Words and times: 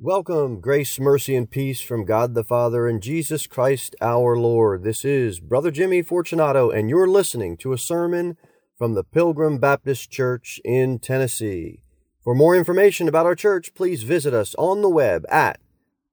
Welcome, 0.00 0.60
grace, 0.60 0.98
mercy, 0.98 1.36
and 1.36 1.48
peace 1.48 1.80
from 1.80 2.04
God 2.04 2.34
the 2.34 2.42
Father 2.42 2.88
and 2.88 3.00
Jesus 3.00 3.46
Christ 3.46 3.94
our 4.00 4.36
Lord. 4.36 4.82
This 4.82 5.04
is 5.04 5.38
Brother 5.38 5.70
Jimmy 5.70 6.02
Fortunato, 6.02 6.68
and 6.68 6.90
you're 6.90 7.06
listening 7.06 7.56
to 7.58 7.72
a 7.72 7.78
sermon 7.78 8.36
from 8.76 8.94
the 8.94 9.04
Pilgrim 9.04 9.58
Baptist 9.58 10.10
Church 10.10 10.60
in 10.64 10.98
Tennessee. 10.98 11.78
For 12.24 12.34
more 12.34 12.56
information 12.56 13.06
about 13.06 13.24
our 13.24 13.36
church, 13.36 13.72
please 13.72 14.02
visit 14.02 14.34
us 14.34 14.56
on 14.56 14.82
the 14.82 14.88
web 14.88 15.24
at 15.30 15.60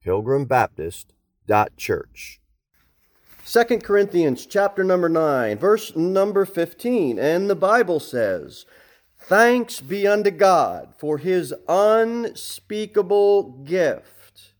pilgrimbaptist.church. 0.05 2.39
2 3.47 3.63
Corinthians 3.79 4.45
chapter 4.45 4.83
number 4.83 5.09
9, 5.09 5.57
verse 5.57 5.95
number 5.95 6.45
15, 6.45 7.17
and 7.17 7.49
the 7.49 7.55
Bible 7.55 7.99
says, 7.99 8.67
Thanks 9.25 9.79
be 9.79 10.07
unto 10.07 10.31
God 10.31 10.93
for 10.97 11.17
his 11.17 11.53
unspeakable 11.67 13.43
gift. 13.63 14.51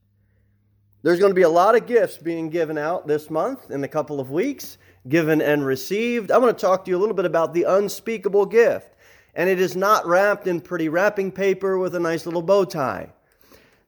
There's 1.01 1.19
going 1.19 1.31
to 1.31 1.35
be 1.35 1.41
a 1.41 1.49
lot 1.49 1.75
of 1.75 1.87
gifts 1.87 2.17
being 2.17 2.49
given 2.49 2.77
out 2.77 3.07
this 3.07 3.31
month 3.31 3.71
in 3.71 3.83
a 3.83 3.87
couple 3.87 4.19
of 4.19 4.29
weeks, 4.29 4.77
given 5.09 5.41
and 5.41 5.65
received. 5.65 6.31
I 6.31 6.37
want 6.37 6.55
to 6.55 6.61
talk 6.61 6.85
to 6.85 6.91
you 6.91 6.97
a 6.97 6.99
little 6.99 7.15
bit 7.15 7.25
about 7.25 7.53
the 7.53 7.63
unspeakable 7.63 8.45
gift. 8.45 8.93
And 9.33 9.49
it 9.49 9.59
is 9.59 9.75
not 9.75 10.05
wrapped 10.05 10.45
in 10.45 10.61
pretty 10.61 10.89
wrapping 10.89 11.31
paper 11.31 11.79
with 11.79 11.95
a 11.95 11.99
nice 11.99 12.25
little 12.25 12.43
bow 12.43 12.63
tie. 12.63 13.11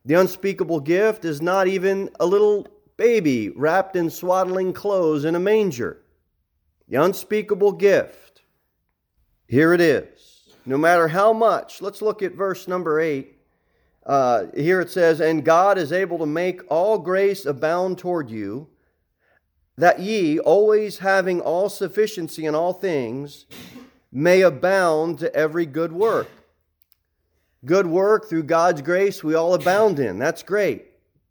The 0.04 0.14
unspeakable 0.14 0.80
gift 0.80 1.24
is 1.24 1.40
not 1.40 1.68
even 1.68 2.10
a 2.18 2.26
little 2.26 2.66
baby 2.96 3.50
wrapped 3.50 3.94
in 3.94 4.10
swaddling 4.10 4.72
clothes 4.72 5.24
in 5.24 5.36
a 5.36 5.40
manger. 5.40 6.02
The 6.88 6.96
unspeakable 6.96 7.72
gift. 7.72 8.42
Here 9.46 9.72
it 9.72 9.80
is 9.80 10.13
no 10.66 10.78
matter 10.78 11.08
how 11.08 11.32
much. 11.32 11.82
Let's 11.82 12.02
look 12.02 12.22
at 12.22 12.34
verse 12.34 12.66
number 12.66 13.00
8. 13.00 13.36
Uh, 14.06 14.46
here 14.54 14.80
it 14.80 14.90
says, 14.90 15.20
And 15.20 15.44
God 15.44 15.78
is 15.78 15.92
able 15.92 16.18
to 16.18 16.26
make 16.26 16.60
all 16.70 16.98
grace 16.98 17.46
abound 17.46 17.98
toward 17.98 18.30
you, 18.30 18.68
that 19.76 20.00
ye, 20.00 20.38
always 20.38 20.98
having 20.98 21.40
all 21.40 21.68
sufficiency 21.68 22.46
in 22.46 22.54
all 22.54 22.72
things, 22.72 23.46
may 24.12 24.42
abound 24.42 25.18
to 25.18 25.34
every 25.34 25.66
good 25.66 25.92
work. 25.92 26.28
Good 27.64 27.86
work 27.86 28.28
through 28.28 28.44
God's 28.44 28.82
grace 28.82 29.24
we 29.24 29.34
all 29.34 29.54
abound 29.54 29.98
in. 29.98 30.18
That's 30.18 30.42
great, 30.42 30.84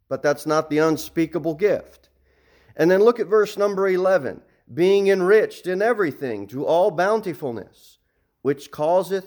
but 0.10 0.24
that's 0.24 0.46
not 0.46 0.70
the 0.70 0.80
unspeakable 0.80 1.56
gift. 1.56 2.10
And 2.76 2.90
then 2.90 3.02
look 3.02 3.20
at 3.20 3.28
verse 3.28 3.58
number 3.58 3.88
11 3.88 4.42
being 4.74 5.08
enriched 5.08 5.68
in 5.68 5.82
everything 5.82 6.48
to 6.48 6.66
all 6.66 6.90
bountifulness 6.90 8.00
which 8.44 8.70
causeth 8.70 9.26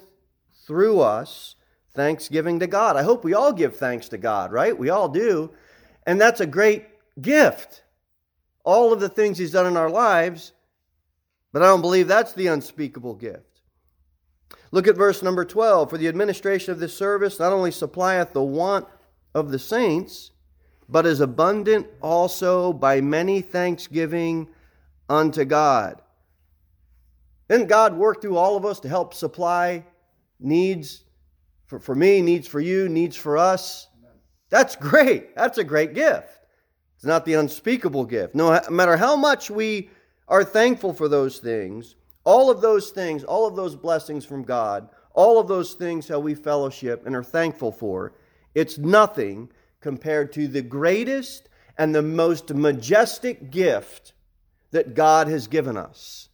through 0.66 1.00
us 1.00 1.56
thanksgiving 1.94 2.60
to 2.60 2.68
God. 2.68 2.96
I 2.96 3.02
hope 3.02 3.24
we 3.24 3.34
all 3.34 3.52
give 3.52 3.76
thanks 3.76 4.08
to 4.10 4.18
God, 4.18 4.52
right? 4.52 4.78
We 4.78 4.90
all 4.90 5.08
do. 5.08 5.50
And 6.06 6.20
that's 6.20 6.40
a 6.40 6.46
great 6.46 6.84
gift. 7.20 7.82
All 8.64 8.92
of 8.92 9.00
the 9.00 9.08
things 9.08 9.38
He's 9.38 9.52
done 9.52 9.66
in 9.66 9.76
our 9.76 9.90
lives, 9.90 10.52
but 11.52 11.62
I 11.62 11.66
don't 11.66 11.80
believe 11.80 12.06
that's 12.06 12.34
the 12.34 12.48
unspeakable 12.48 13.14
gift. 13.14 13.62
Look 14.70 14.86
at 14.86 14.96
verse 14.96 15.22
number 15.22 15.44
12. 15.44 15.90
For 15.90 15.98
the 15.98 16.08
administration 16.08 16.72
of 16.72 16.78
this 16.78 16.96
service 16.96 17.40
not 17.40 17.52
only 17.52 17.70
supplieth 17.70 18.32
the 18.32 18.42
want 18.42 18.86
of 19.34 19.50
the 19.50 19.58
saints, 19.58 20.32
but 20.88 21.06
is 21.06 21.20
abundant 21.20 21.86
also 22.02 22.72
by 22.72 23.00
many 23.00 23.40
thanksgiving 23.40 24.48
unto 25.08 25.44
God. 25.44 26.02
Then 27.48 27.66
God 27.66 27.96
worked 27.96 28.22
through 28.22 28.36
all 28.36 28.56
of 28.56 28.64
us 28.64 28.80
to 28.80 28.88
help 28.88 29.14
supply 29.14 29.84
needs 30.40 31.04
for, 31.66 31.78
for 31.80 31.94
me, 31.94 32.22
needs 32.22 32.46
for 32.46 32.60
you, 32.60 32.88
needs 32.88 33.16
for 33.16 33.36
us. 33.36 33.88
That's 34.48 34.76
great. 34.76 35.34
That's 35.34 35.58
a 35.58 35.64
great 35.64 35.94
gift. 35.94 36.40
It's 36.96 37.04
not 37.04 37.24
the 37.24 37.34
unspeakable 37.34 38.04
gift. 38.04 38.34
No 38.34 38.60
matter 38.70 38.96
how 38.96 39.16
much 39.16 39.50
we 39.50 39.90
are 40.28 40.44
thankful 40.44 40.94
for 40.94 41.08
those 41.08 41.38
things, 41.38 41.96
all 42.24 42.50
of 42.50 42.60
those 42.60 42.90
things, 42.90 43.22
all 43.24 43.46
of 43.46 43.56
those 43.56 43.76
blessings 43.76 44.24
from 44.24 44.42
God, 44.42 44.88
all 45.12 45.38
of 45.38 45.48
those 45.48 45.74
things 45.74 46.08
how 46.08 46.20
we 46.20 46.34
fellowship 46.34 47.06
and 47.06 47.14
are 47.14 47.24
thankful 47.24 47.72
for, 47.72 48.14
it's 48.54 48.78
nothing 48.78 49.50
compared 49.80 50.32
to 50.32 50.48
the 50.48 50.62
greatest 50.62 51.48
and 51.78 51.94
the 51.94 52.02
most 52.02 52.52
majestic 52.54 53.50
gift 53.50 54.14
that 54.70 54.94
God 54.94 55.28
has 55.28 55.46
given 55.46 55.76
us. 55.76 56.28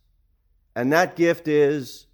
And 0.74 0.92
that 0.92 1.16
gift 1.16 1.48
is 1.48 2.06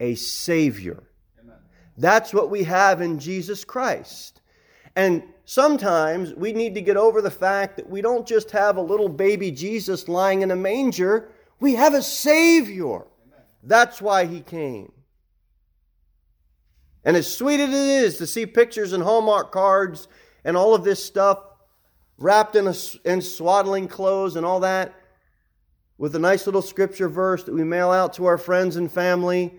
a 0.00 0.14
Savior. 0.14 1.02
Amen. 1.40 1.56
That's 1.96 2.32
what 2.32 2.50
we 2.50 2.64
have 2.64 3.00
in 3.00 3.18
Jesus 3.18 3.64
Christ. 3.64 4.40
And 4.94 5.22
sometimes 5.44 6.34
we 6.34 6.52
need 6.52 6.74
to 6.74 6.80
get 6.80 6.96
over 6.96 7.20
the 7.20 7.30
fact 7.30 7.76
that 7.76 7.88
we 7.88 8.00
don't 8.00 8.26
just 8.26 8.50
have 8.52 8.76
a 8.76 8.82
little 8.82 9.08
baby 9.08 9.50
Jesus 9.50 10.08
lying 10.08 10.42
in 10.42 10.50
a 10.50 10.56
manger, 10.56 11.28
we 11.60 11.74
have 11.74 11.94
a 11.94 12.02
Savior. 12.02 12.94
Amen. 12.96 13.40
That's 13.62 14.00
why 14.00 14.26
He 14.26 14.40
came. 14.40 14.92
And 17.04 17.16
as 17.16 17.32
sweet 17.32 17.60
as 17.60 17.70
it 17.70 17.74
is 17.74 18.18
to 18.18 18.26
see 18.26 18.46
pictures 18.46 18.92
and 18.92 19.02
Hallmark 19.02 19.52
cards 19.52 20.08
and 20.44 20.56
all 20.56 20.74
of 20.74 20.82
this 20.82 21.02
stuff 21.02 21.38
wrapped 22.18 22.56
in, 22.56 22.66
a, 22.66 22.74
in 23.04 23.20
swaddling 23.20 23.86
clothes 23.88 24.36
and 24.36 24.44
all 24.44 24.60
that, 24.60 24.94
with 25.98 26.14
a 26.14 26.18
nice 26.18 26.46
little 26.46 26.62
scripture 26.62 27.08
verse 27.08 27.44
that 27.44 27.54
we 27.54 27.64
mail 27.64 27.90
out 27.90 28.14
to 28.14 28.26
our 28.26 28.38
friends 28.38 28.76
and 28.76 28.90
family. 28.90 29.54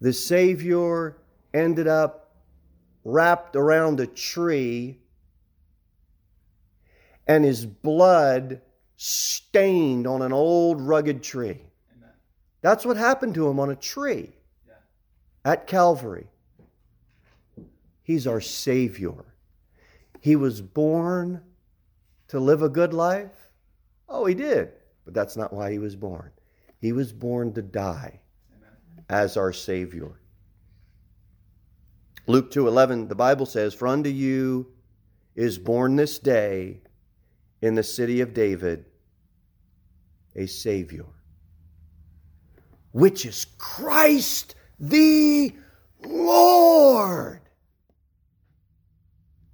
The 0.00 0.12
Savior 0.12 1.16
ended 1.54 1.86
up 1.86 2.22
wrapped 3.04 3.56
around 3.56 4.00
a 4.00 4.06
tree 4.06 4.98
and 7.26 7.44
his 7.44 7.66
blood 7.66 8.60
stained 8.96 10.06
on 10.06 10.22
an 10.22 10.32
old 10.32 10.80
rugged 10.80 11.22
tree. 11.22 11.60
Amen. 11.96 12.10
That's 12.60 12.84
what 12.84 12.96
happened 12.96 13.34
to 13.34 13.48
him 13.48 13.58
on 13.58 13.70
a 13.70 13.76
tree 13.76 14.30
yeah. 14.66 14.74
at 15.44 15.66
Calvary. 15.66 16.26
He's 18.02 18.26
our 18.26 18.40
Savior. 18.40 19.24
He 20.20 20.36
was 20.36 20.60
born 20.60 21.42
to 22.28 22.40
live 22.40 22.62
a 22.62 22.68
good 22.68 22.92
life. 22.92 23.41
Oh, 24.08 24.26
he 24.26 24.34
did. 24.34 24.72
But 25.04 25.14
that's 25.14 25.36
not 25.36 25.52
why 25.52 25.72
he 25.72 25.78
was 25.78 25.96
born. 25.96 26.30
He 26.78 26.92
was 26.92 27.12
born 27.12 27.52
to 27.54 27.62
die 27.62 28.20
as 29.08 29.36
our 29.36 29.52
Savior. 29.52 30.20
Luke 32.26 32.50
2:11 32.50 33.08
the 33.08 33.14
Bible 33.14 33.46
says 33.46 33.74
for 33.74 33.88
unto 33.88 34.10
you 34.10 34.72
is 35.34 35.58
born 35.58 35.96
this 35.96 36.18
day 36.18 36.82
in 37.60 37.74
the 37.74 37.82
city 37.82 38.20
of 38.20 38.32
David 38.32 38.84
a 40.36 40.46
savior 40.46 41.06
which 42.92 43.26
is 43.26 43.46
Christ 43.58 44.54
the 44.78 45.54
Lord. 46.04 47.40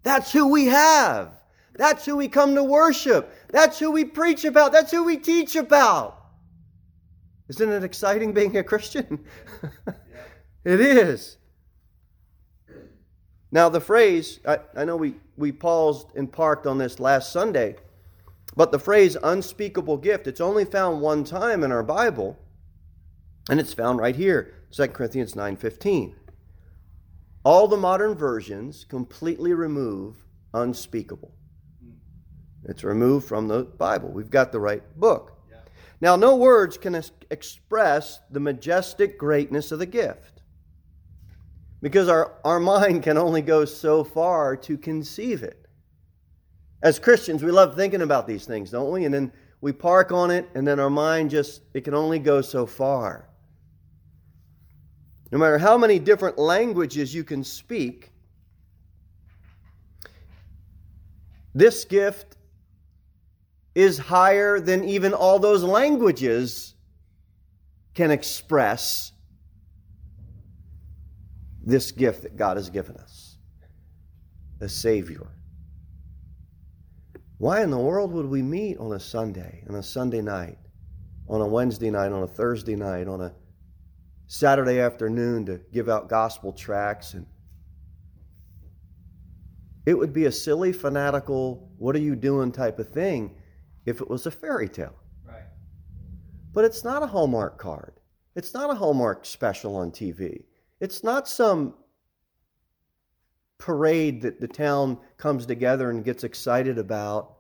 That's 0.03 0.32
who 0.32 0.48
we 0.48 0.66
have. 0.66 1.38
That's 1.78 2.05
who 2.05 2.16
we 2.16 2.27
come 2.27 2.56
to 2.56 2.65
worship. 2.65 3.33
That's 3.50 3.78
who 3.78 3.93
we 3.93 4.05
preach 4.05 4.44
about. 4.44 4.72
That's 4.72 4.91
who 4.91 5.05
we 5.05 5.16
teach 5.16 5.55
about. 5.55 6.16
Isn't 7.49 7.71
it 7.71 7.84
exciting 7.84 8.33
being 8.33 8.56
a 8.56 8.65
Christian? 8.65 9.25
it 10.65 10.81
is. 10.81 11.39
Now, 13.53 13.69
the 13.69 13.81
phrase, 13.81 14.41
I, 14.47 14.59
I, 14.77 14.84
know 14.84 14.97
we, 14.97 15.15
we 15.37 15.53
paused 15.53 16.09
and 16.16 16.31
parked 16.31 16.66
on 16.66 16.78
this 16.78 16.99
last 16.99 17.33
Sunday, 17.33 17.77
but 18.56 18.72
the 18.72 18.78
phrase 18.78 19.16
unspeakable 19.22 19.99
gift, 19.99 20.27
it's 20.27 20.41
only 20.41 20.65
found 20.65 21.00
one 21.00 21.22
time 21.22 21.62
in 21.62 21.71
our 21.71 21.84
Bible, 21.84 22.37
and 23.49 23.60
it's 23.60 23.72
found 23.72 24.00
right 24.00 24.16
here, 24.16 24.53
2 24.72 24.89
Corinthians 24.89 25.34
9.15. 25.34 26.15
All 27.45 27.69
the 27.69 27.77
modern 27.77 28.16
versions 28.16 28.84
completely 28.84 29.54
remove 29.54 30.25
unspeakable. 30.53 31.38
It's 32.68 32.84
removed 32.84 33.26
from 33.26 33.48
the 33.48 33.65
Bible. 33.65 34.10
We've 34.10 34.30
got 34.30 34.53
the 34.53 34.60
right 34.60 34.82
book. 35.00 35.36
Yeah. 35.50 35.56
Now, 36.00 36.16
no 36.16 36.36
words 36.36 36.76
can 36.76 36.94
es- 36.94 37.10
express 37.30 38.20
the 38.30 38.41
majestic 38.41 39.18
greatness 39.18 39.72
of 39.72 39.78
the 39.78 39.86
gift 39.86 40.42
because 41.80 42.09
our, 42.09 42.34
our 42.44 42.60
mind 42.60 43.03
can 43.03 43.16
only 43.16 43.42
go 43.42 43.65
so 43.65 44.04
far 44.04 44.56
to 44.56 44.76
conceive 44.76 45.42
it. 45.42 45.66
As 46.82 46.98
Christians, 46.98 47.42
we 47.42 47.50
love 47.50 47.74
thinking 47.74 48.03
about 48.03 48.26
these 48.26 48.44
things, 48.44 48.70
don't 48.70 48.92
we? 48.92 49.04
And 49.04 49.15
then 49.15 49.32
we 49.60 49.72
park 49.72 50.12
on 50.12 50.30
it, 50.30 50.48
and 50.54 50.66
then 50.66 50.78
our 50.78 50.91
mind 50.91 51.30
just, 51.30 51.62
it 51.74 51.82
can 51.82 51.94
only 51.94 52.18
go 52.18 52.41
so 52.41 52.66
far. 52.66 53.28
No 55.32 55.38
matter 55.38 55.59
how 55.59 55.76
many 55.76 55.98
different 55.98 56.38
languages 56.38 57.15
you 57.15 57.24
can 57.24 57.42
speak, 57.42 58.12
this 61.54 61.84
gift 61.84 62.36
is 63.78 63.97
higher 63.97 64.59
than 64.59 64.83
even 64.83 65.15
all 65.15 65.39
those 65.39 65.63
languages 65.63 66.75
can 67.95 68.10
express 68.10 69.13
this 71.65 71.92
gift 71.92 72.22
that 72.22 72.36
God 72.36 72.57
has 72.57 72.71
given 72.71 72.97
us. 72.97 73.39
a 74.60 74.69
Savior. 74.69 75.28
Why 77.36 77.63
in 77.63 77.71
the 77.71 77.78
world 77.78 78.10
would 78.15 78.27
we 78.27 78.42
meet 78.42 78.78
on 78.78 78.95
a 78.95 78.98
Sunday, 78.98 79.63
on 79.69 79.77
a 79.77 79.83
Sunday 79.84 80.22
night, 80.22 80.59
on 81.28 81.41
a 81.41 81.47
Wednesday 81.47 81.91
night, 81.91 82.10
on 82.10 82.25
a 82.25 82.27
Thursday 82.27 82.75
night, 82.75 83.07
on 83.07 83.21
a 83.21 83.33
Saturday 84.27 84.80
afternoon 84.80 85.47
to 85.47 85.60
give 85.72 85.89
out 85.89 86.09
gospel 86.09 86.53
tracts 86.53 87.15
and 87.15 87.27
it 89.86 89.97
would 89.97 90.13
be 90.13 90.25
a 90.25 90.33
silly, 90.33 90.72
fanatical, 90.72 91.71
what 91.78 91.95
are 91.95 92.01
you 92.01 92.16
doing 92.16 92.51
type 92.51 92.80
of 92.80 92.89
thing 92.89 93.36
if 93.89 94.01
it 94.01 94.09
was 94.09 94.27
a 94.27 94.31
fairy 94.31 94.69
tale. 94.69 94.95
Right. 95.27 95.43
But 96.53 96.65
it's 96.65 96.85
not 96.85 97.03
a 97.03 97.07
Hallmark 97.07 97.59
card. 97.59 97.95
It's 98.35 98.53
not 98.53 98.71
a 98.71 98.75
Hallmark 98.75 99.25
special 99.25 99.77
on 99.77 99.91
TV. 99.91 100.45
It's 100.79 101.03
not 101.03 101.27
some 101.27 101.75
parade 103.57 104.23
that 104.23 104.41
the 104.41 104.47
town 104.47 104.99
comes 105.17 105.47
together 105.47 105.91
and 105.91 106.05
gets 106.05 106.23
excited 106.23 106.79
about. 106.79 107.39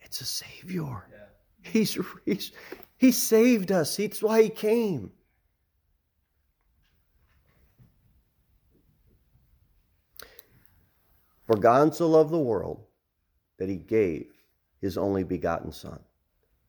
It's 0.00 0.20
a 0.20 0.26
Savior. 0.26 1.06
Yeah. 1.10 1.70
He's, 1.70 1.98
he's, 2.24 2.52
he 2.98 3.12
saved 3.12 3.72
us. 3.72 3.96
That's 3.96 4.22
why 4.22 4.42
he 4.42 4.48
came. 4.50 5.12
For 11.46 11.56
God 11.56 11.94
so 11.94 12.08
loved 12.08 12.32
the 12.32 12.38
world 12.38 12.84
that 13.58 13.68
he 13.68 13.76
gave 13.76 14.35
his 14.80 14.98
only 14.98 15.24
begotten 15.24 15.72
Son, 15.72 16.00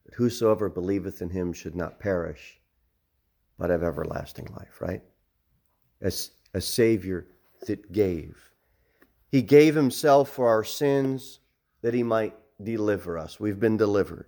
that 0.06 0.16
whosoever 0.16 0.70
believeth 0.70 1.22
in 1.22 1.30
him 1.30 1.54
should 1.54 1.76
not 1.76 2.00
perish, 2.00 2.60
but 3.58 3.70
have 3.70 3.84
everlasting 3.84 4.48
life, 4.58 4.82
right? 4.82 5.02
As 6.02 6.32
a 6.54 6.62
Savior 6.62 7.28
that 7.66 7.92
gave. 7.92 8.52
He 9.30 9.42
gave 9.42 9.76
himself 9.76 10.30
for 10.30 10.48
our 10.48 10.64
sins 10.64 11.40
that 11.82 11.94
he 11.94 12.04
might 12.04 12.36
deliver 12.64 13.18
us. 13.18 13.40
We've 13.40 13.60
been 13.60 13.78
delivered. 13.78 14.28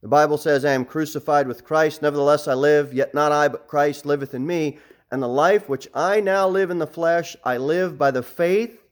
The 0.00 0.08
Bible 0.08 0.38
says, 0.38 0.64
I 0.64 0.72
am 0.72 0.84
crucified 0.84 1.46
with 1.46 1.64
Christ, 1.64 2.02
nevertheless 2.02 2.48
I 2.48 2.54
live, 2.54 2.92
yet 2.92 3.14
not 3.14 3.32
I, 3.32 3.48
but 3.48 3.68
Christ 3.68 4.04
liveth 4.04 4.34
in 4.34 4.46
me. 4.46 4.78
And 5.10 5.22
the 5.22 5.28
life 5.28 5.68
which 5.68 5.88
I 5.94 6.20
now 6.20 6.48
live 6.48 6.70
in 6.70 6.78
the 6.78 6.86
flesh, 6.86 7.36
I 7.44 7.58
live 7.58 7.98
by 7.98 8.10
the 8.10 8.22
faith 8.22 8.82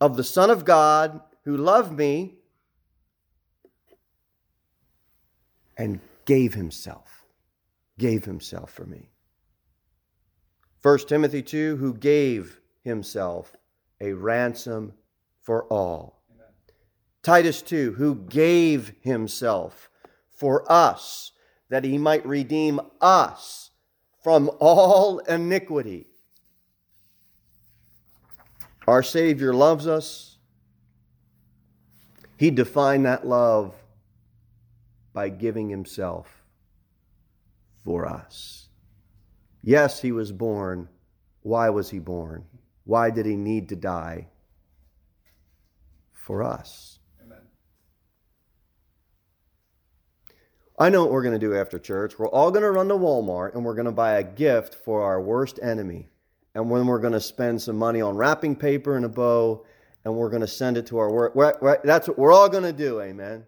of 0.00 0.16
the 0.16 0.24
Son 0.24 0.50
of 0.50 0.64
God 0.64 1.20
who 1.44 1.56
loved 1.56 1.92
me 1.96 2.37
and 5.78 6.00
gave 6.24 6.52
himself, 6.54 7.24
gave 7.98 8.24
himself 8.24 8.70
for 8.70 8.84
me. 8.84 9.08
1 10.82 10.98
Timothy 11.06 11.42
2, 11.42 11.76
who 11.76 11.94
gave 11.94 12.60
himself 12.82 13.54
a 14.00 14.12
ransom 14.12 14.92
for 15.40 15.64
all. 15.64 16.22
Amen. 16.30 16.52
Titus 17.22 17.62
2, 17.62 17.94
who 17.94 18.16
gave 18.16 18.92
himself 19.00 19.88
for 20.36 20.70
us 20.70 21.32
that 21.70 21.84
he 21.84 21.98
might 21.98 22.24
redeem 22.26 22.80
us 23.00 23.70
from 24.22 24.50
all 24.58 25.18
iniquity. 25.20 26.06
Our 28.86 29.02
Savior 29.02 29.52
loves 29.52 29.86
us. 29.86 30.38
He 32.36 32.50
defined 32.50 33.04
that 33.04 33.26
love 33.26 33.74
by 35.12 35.28
giving 35.28 35.68
Himself 35.68 36.42
for 37.84 38.06
us. 38.06 38.68
Yes, 39.62 40.00
He 40.00 40.12
was 40.12 40.32
born. 40.32 40.88
Why 41.42 41.70
was 41.70 41.90
He 41.90 41.98
born? 41.98 42.44
Why 42.84 43.10
did 43.10 43.26
He 43.26 43.36
need 43.36 43.68
to 43.70 43.76
die? 43.76 44.28
For 46.12 46.42
us. 46.42 46.98
Amen. 47.24 47.38
I 50.78 50.90
know 50.90 51.02
what 51.02 51.12
we're 51.12 51.22
going 51.22 51.38
to 51.38 51.46
do 51.46 51.56
after 51.56 51.78
church. 51.78 52.18
We're 52.18 52.28
all 52.28 52.50
going 52.50 52.62
to 52.62 52.70
run 52.70 52.88
to 52.88 52.94
Walmart 52.94 53.54
and 53.54 53.64
we're 53.64 53.74
going 53.74 53.86
to 53.86 53.92
buy 53.92 54.18
a 54.18 54.22
gift 54.22 54.74
for 54.74 55.02
our 55.02 55.20
worst 55.20 55.58
enemy 55.62 56.08
and 56.58 56.70
when 56.70 56.86
we're 56.88 56.98
going 56.98 57.12
to 57.12 57.20
spend 57.20 57.62
some 57.62 57.76
money 57.76 58.00
on 58.00 58.16
wrapping 58.16 58.56
paper 58.56 58.96
and 58.96 59.04
a 59.04 59.08
bow, 59.08 59.64
and 60.04 60.12
we're 60.12 60.28
going 60.28 60.40
to 60.40 60.48
send 60.48 60.76
it 60.76 60.86
to 60.86 60.98
our 60.98 61.12
work. 61.12 61.34
That's 61.84 62.08
what 62.08 62.18
we're 62.18 62.32
all 62.32 62.48
going 62.48 62.64
to 62.64 62.72
do, 62.72 63.00
amen. 63.00 63.44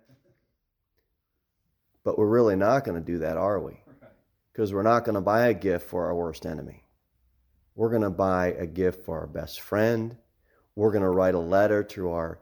But 2.04 2.18
we're 2.18 2.28
really 2.28 2.56
not 2.56 2.84
going 2.84 2.98
to 2.98 3.12
do 3.12 3.18
that, 3.18 3.36
are 3.36 3.60
we? 3.60 3.82
Because 4.52 4.72
we're 4.72 4.82
not 4.82 5.04
going 5.04 5.14
to 5.14 5.20
buy 5.20 5.48
a 5.48 5.54
gift 5.54 5.88
for 5.88 6.06
our 6.06 6.14
worst 6.14 6.46
enemy. 6.46 6.84
We're 7.74 7.90
going 7.90 8.02
to 8.02 8.10
buy 8.10 8.48
a 8.48 8.66
gift 8.66 9.04
for 9.04 9.20
our 9.20 9.26
best 9.26 9.60
friend. 9.60 10.16
We're 10.74 10.92
going 10.92 11.02
to 11.02 11.10
write 11.10 11.34
a 11.34 11.40
letter 11.40 11.82
to 11.84 12.10
our. 12.10 12.40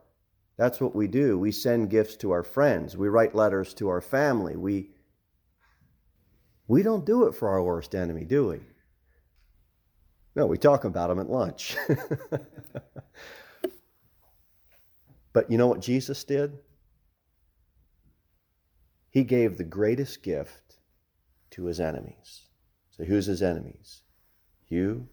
That's 0.56 0.80
what 0.80 0.94
we 0.94 1.06
do. 1.06 1.38
We 1.38 1.52
send 1.52 1.90
gifts 1.90 2.16
to 2.18 2.32
our 2.32 2.42
friends. 2.42 2.96
We 2.96 3.08
write 3.08 3.34
letters 3.34 3.74
to 3.74 3.88
our 3.88 4.00
family. 4.00 4.56
We 4.56 4.90
we 6.68 6.82
don't 6.82 7.06
do 7.06 7.24
it 7.24 7.34
for 7.34 7.48
our 7.48 7.62
worst 7.62 7.94
enemy, 7.94 8.24
do 8.24 8.48
we? 8.48 8.60
No, 10.36 10.46
we 10.46 10.58
talk 10.58 10.84
about 10.84 11.08
them 11.08 11.18
at 11.18 11.30
lunch. 11.30 11.76
but 15.32 15.50
you 15.50 15.56
know 15.56 15.66
what 15.66 15.80
Jesus 15.80 16.22
did? 16.24 16.58
He 19.10 19.24
gave 19.24 19.56
the 19.56 19.64
greatest 19.64 20.22
gift 20.22 20.78
to 21.50 21.64
his 21.64 21.80
enemies. 21.80 22.46
So, 22.90 23.04
who's 23.04 23.26
his 23.26 23.42
enemies? 23.42 24.02
You 24.68 25.08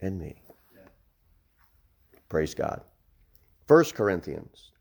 and 0.00 0.18
me. 0.18 0.42
Praise 2.28 2.54
God. 2.54 2.82
First 3.66 3.94
Corinthians. 3.94 4.72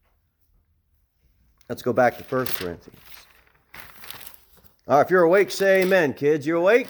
Let's 1.69 1.81
go 1.81 1.93
back 1.93 2.17
to 2.17 2.23
First 2.23 2.55
Corinthians. 2.55 2.99
All 4.87 4.97
right, 4.97 5.05
if 5.05 5.09
you're 5.09 5.23
awake, 5.23 5.49
say 5.49 5.83
amen, 5.83 6.13
kids. 6.13 6.45
You 6.45 6.57
awake? 6.57 6.89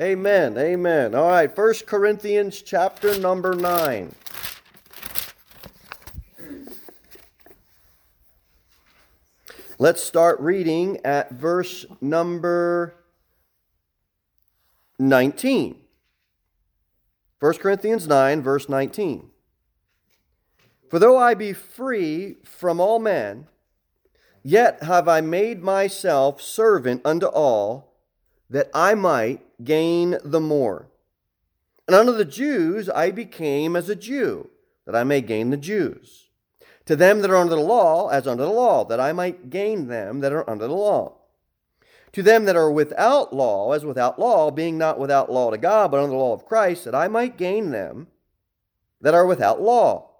Amen. 0.00 0.56
Amen. 0.56 1.14
All 1.14 1.28
right, 1.28 1.54
First 1.54 1.86
Corinthians 1.86 2.62
chapter 2.62 3.18
number 3.18 3.54
9. 3.54 4.14
Let's 9.80 10.04
start 10.04 10.38
reading 10.40 11.00
at 11.06 11.30
verse 11.30 11.86
number 12.02 12.96
19. 14.98 15.80
1 17.38 17.54
Corinthians 17.54 18.06
9, 18.06 18.42
verse 18.42 18.68
19. 18.68 19.30
For 20.90 20.98
though 20.98 21.16
I 21.16 21.32
be 21.32 21.54
free 21.54 22.36
from 22.44 22.78
all 22.78 22.98
men, 22.98 23.46
yet 24.42 24.82
have 24.82 25.08
I 25.08 25.22
made 25.22 25.62
myself 25.62 26.42
servant 26.42 27.00
unto 27.02 27.24
all, 27.24 27.94
that 28.50 28.68
I 28.74 28.94
might 28.94 29.64
gain 29.64 30.18
the 30.22 30.40
more. 30.40 30.90
And 31.88 31.96
unto 31.96 32.12
the 32.12 32.26
Jews 32.26 32.90
I 32.90 33.12
became 33.12 33.74
as 33.76 33.88
a 33.88 33.96
Jew, 33.96 34.50
that 34.84 34.94
I 34.94 35.04
may 35.04 35.22
gain 35.22 35.48
the 35.48 35.56
Jews. 35.56 36.26
To 36.90 36.96
them 36.96 37.20
that 37.20 37.30
are 37.30 37.36
under 37.36 37.54
the 37.54 37.60
law, 37.60 38.08
as 38.08 38.26
under 38.26 38.42
the 38.42 38.50
law, 38.50 38.84
that 38.86 38.98
I 38.98 39.12
might 39.12 39.48
gain 39.48 39.86
them 39.86 40.18
that 40.18 40.32
are 40.32 40.50
under 40.50 40.66
the 40.66 40.74
law. 40.74 41.18
To 42.10 42.20
them 42.20 42.46
that 42.46 42.56
are 42.56 42.68
without 42.68 43.32
law, 43.32 43.70
as 43.70 43.84
without 43.84 44.18
law, 44.18 44.50
being 44.50 44.76
not 44.76 44.98
without 44.98 45.30
law 45.30 45.52
to 45.52 45.56
God, 45.56 45.92
but 45.92 45.98
under 45.98 46.10
the 46.10 46.16
law 46.16 46.32
of 46.32 46.46
Christ, 46.46 46.84
that 46.86 46.94
I 46.96 47.06
might 47.06 47.36
gain 47.36 47.70
them 47.70 48.08
that 49.00 49.14
are 49.14 49.24
without 49.24 49.62
law. 49.62 50.16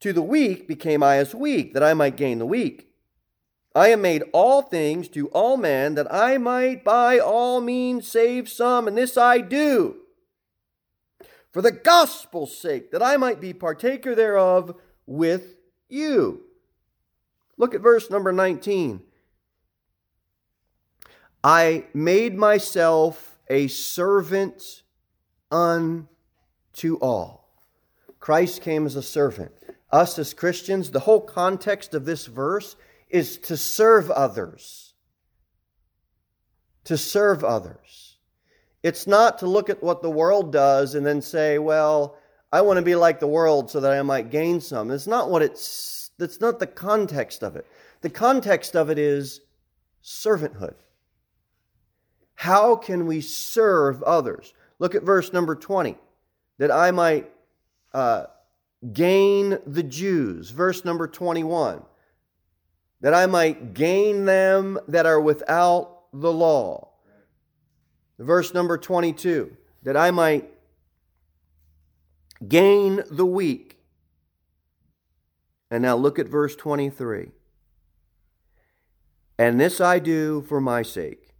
To 0.00 0.12
the 0.12 0.20
weak 0.20 0.66
became 0.66 1.00
I 1.00 1.18
as 1.18 1.32
weak, 1.32 1.74
that 1.74 1.82
I 1.84 1.94
might 1.94 2.16
gain 2.16 2.40
the 2.40 2.44
weak. 2.44 2.88
I 3.72 3.90
am 3.90 4.02
made 4.02 4.24
all 4.32 4.62
things 4.62 5.06
to 5.10 5.28
all 5.28 5.56
men 5.56 5.94
that 5.94 6.12
I 6.12 6.38
might 6.38 6.82
by 6.82 7.20
all 7.20 7.60
means 7.60 8.08
save 8.08 8.48
some, 8.48 8.88
and 8.88 8.98
this 8.98 9.16
I 9.16 9.38
do 9.38 9.98
for 11.52 11.62
the 11.62 11.70
gospel's 11.70 12.56
sake, 12.56 12.90
that 12.90 13.02
I 13.02 13.16
might 13.16 13.40
be 13.40 13.52
partaker 13.52 14.16
thereof 14.16 14.74
with 15.12 15.56
you. 15.88 16.42
Look 17.58 17.74
at 17.74 17.82
verse 17.82 18.10
number 18.10 18.32
19. 18.32 19.02
I 21.44 21.84
made 21.92 22.36
myself 22.36 23.38
a 23.48 23.68
servant 23.68 24.82
unto 25.50 26.96
all. 27.00 27.50
Christ 28.20 28.62
came 28.62 28.86
as 28.86 28.96
a 28.96 29.02
servant. 29.02 29.52
Us 29.90 30.18
as 30.18 30.32
Christians, 30.32 30.90
the 30.90 31.00
whole 31.00 31.20
context 31.20 31.92
of 31.92 32.06
this 32.06 32.26
verse 32.26 32.76
is 33.10 33.36
to 33.38 33.56
serve 33.56 34.10
others. 34.10 34.94
To 36.84 36.96
serve 36.96 37.44
others. 37.44 38.16
It's 38.82 39.06
not 39.06 39.38
to 39.40 39.46
look 39.46 39.68
at 39.68 39.82
what 39.82 40.00
the 40.00 40.10
world 40.10 40.52
does 40.52 40.94
and 40.94 41.04
then 41.04 41.20
say, 41.20 41.58
well, 41.58 42.16
I 42.52 42.60
want 42.60 42.76
to 42.76 42.82
be 42.82 42.94
like 42.94 43.20
the 43.20 43.26
world 43.26 43.70
so 43.70 43.80
that 43.80 43.92
I 43.92 44.02
might 44.02 44.30
gain 44.30 44.60
some. 44.60 44.90
It's 44.90 45.06
not 45.06 45.30
what 45.30 45.42
it's, 45.42 46.10
that's 46.18 46.40
not 46.40 46.58
the 46.58 46.66
context 46.66 47.42
of 47.42 47.56
it. 47.56 47.66
The 48.02 48.10
context 48.10 48.76
of 48.76 48.90
it 48.90 48.98
is 48.98 49.40
servanthood. 50.04 50.74
How 52.34 52.76
can 52.76 53.06
we 53.06 53.20
serve 53.20 54.02
others? 54.02 54.52
Look 54.78 54.94
at 54.94 55.02
verse 55.02 55.32
number 55.32 55.54
20. 55.54 55.96
That 56.58 56.70
I 56.70 56.90
might 56.90 57.30
uh, 57.94 58.24
gain 58.92 59.58
the 59.66 59.82
Jews. 59.82 60.50
Verse 60.50 60.84
number 60.84 61.06
21 61.06 61.82
that 63.02 63.14
I 63.14 63.26
might 63.26 63.74
gain 63.74 64.24
them 64.24 64.78
that 64.88 65.06
are 65.06 65.20
without 65.20 66.04
the 66.12 66.32
law. 66.32 66.88
Verse 68.18 68.54
number 68.54 68.78
22 68.78 69.56
that 69.82 69.96
I 69.96 70.12
might 70.12 70.48
gain 72.48 73.02
the 73.10 73.26
weak. 73.26 73.78
And 75.70 75.82
now 75.82 75.96
look 75.96 76.18
at 76.18 76.28
verse 76.28 76.54
23. 76.56 77.28
And 79.38 79.58
this 79.58 79.80
I 79.80 79.98
do 79.98 80.42
for 80.42 80.60
my 80.60 80.82
sake. 80.82 81.30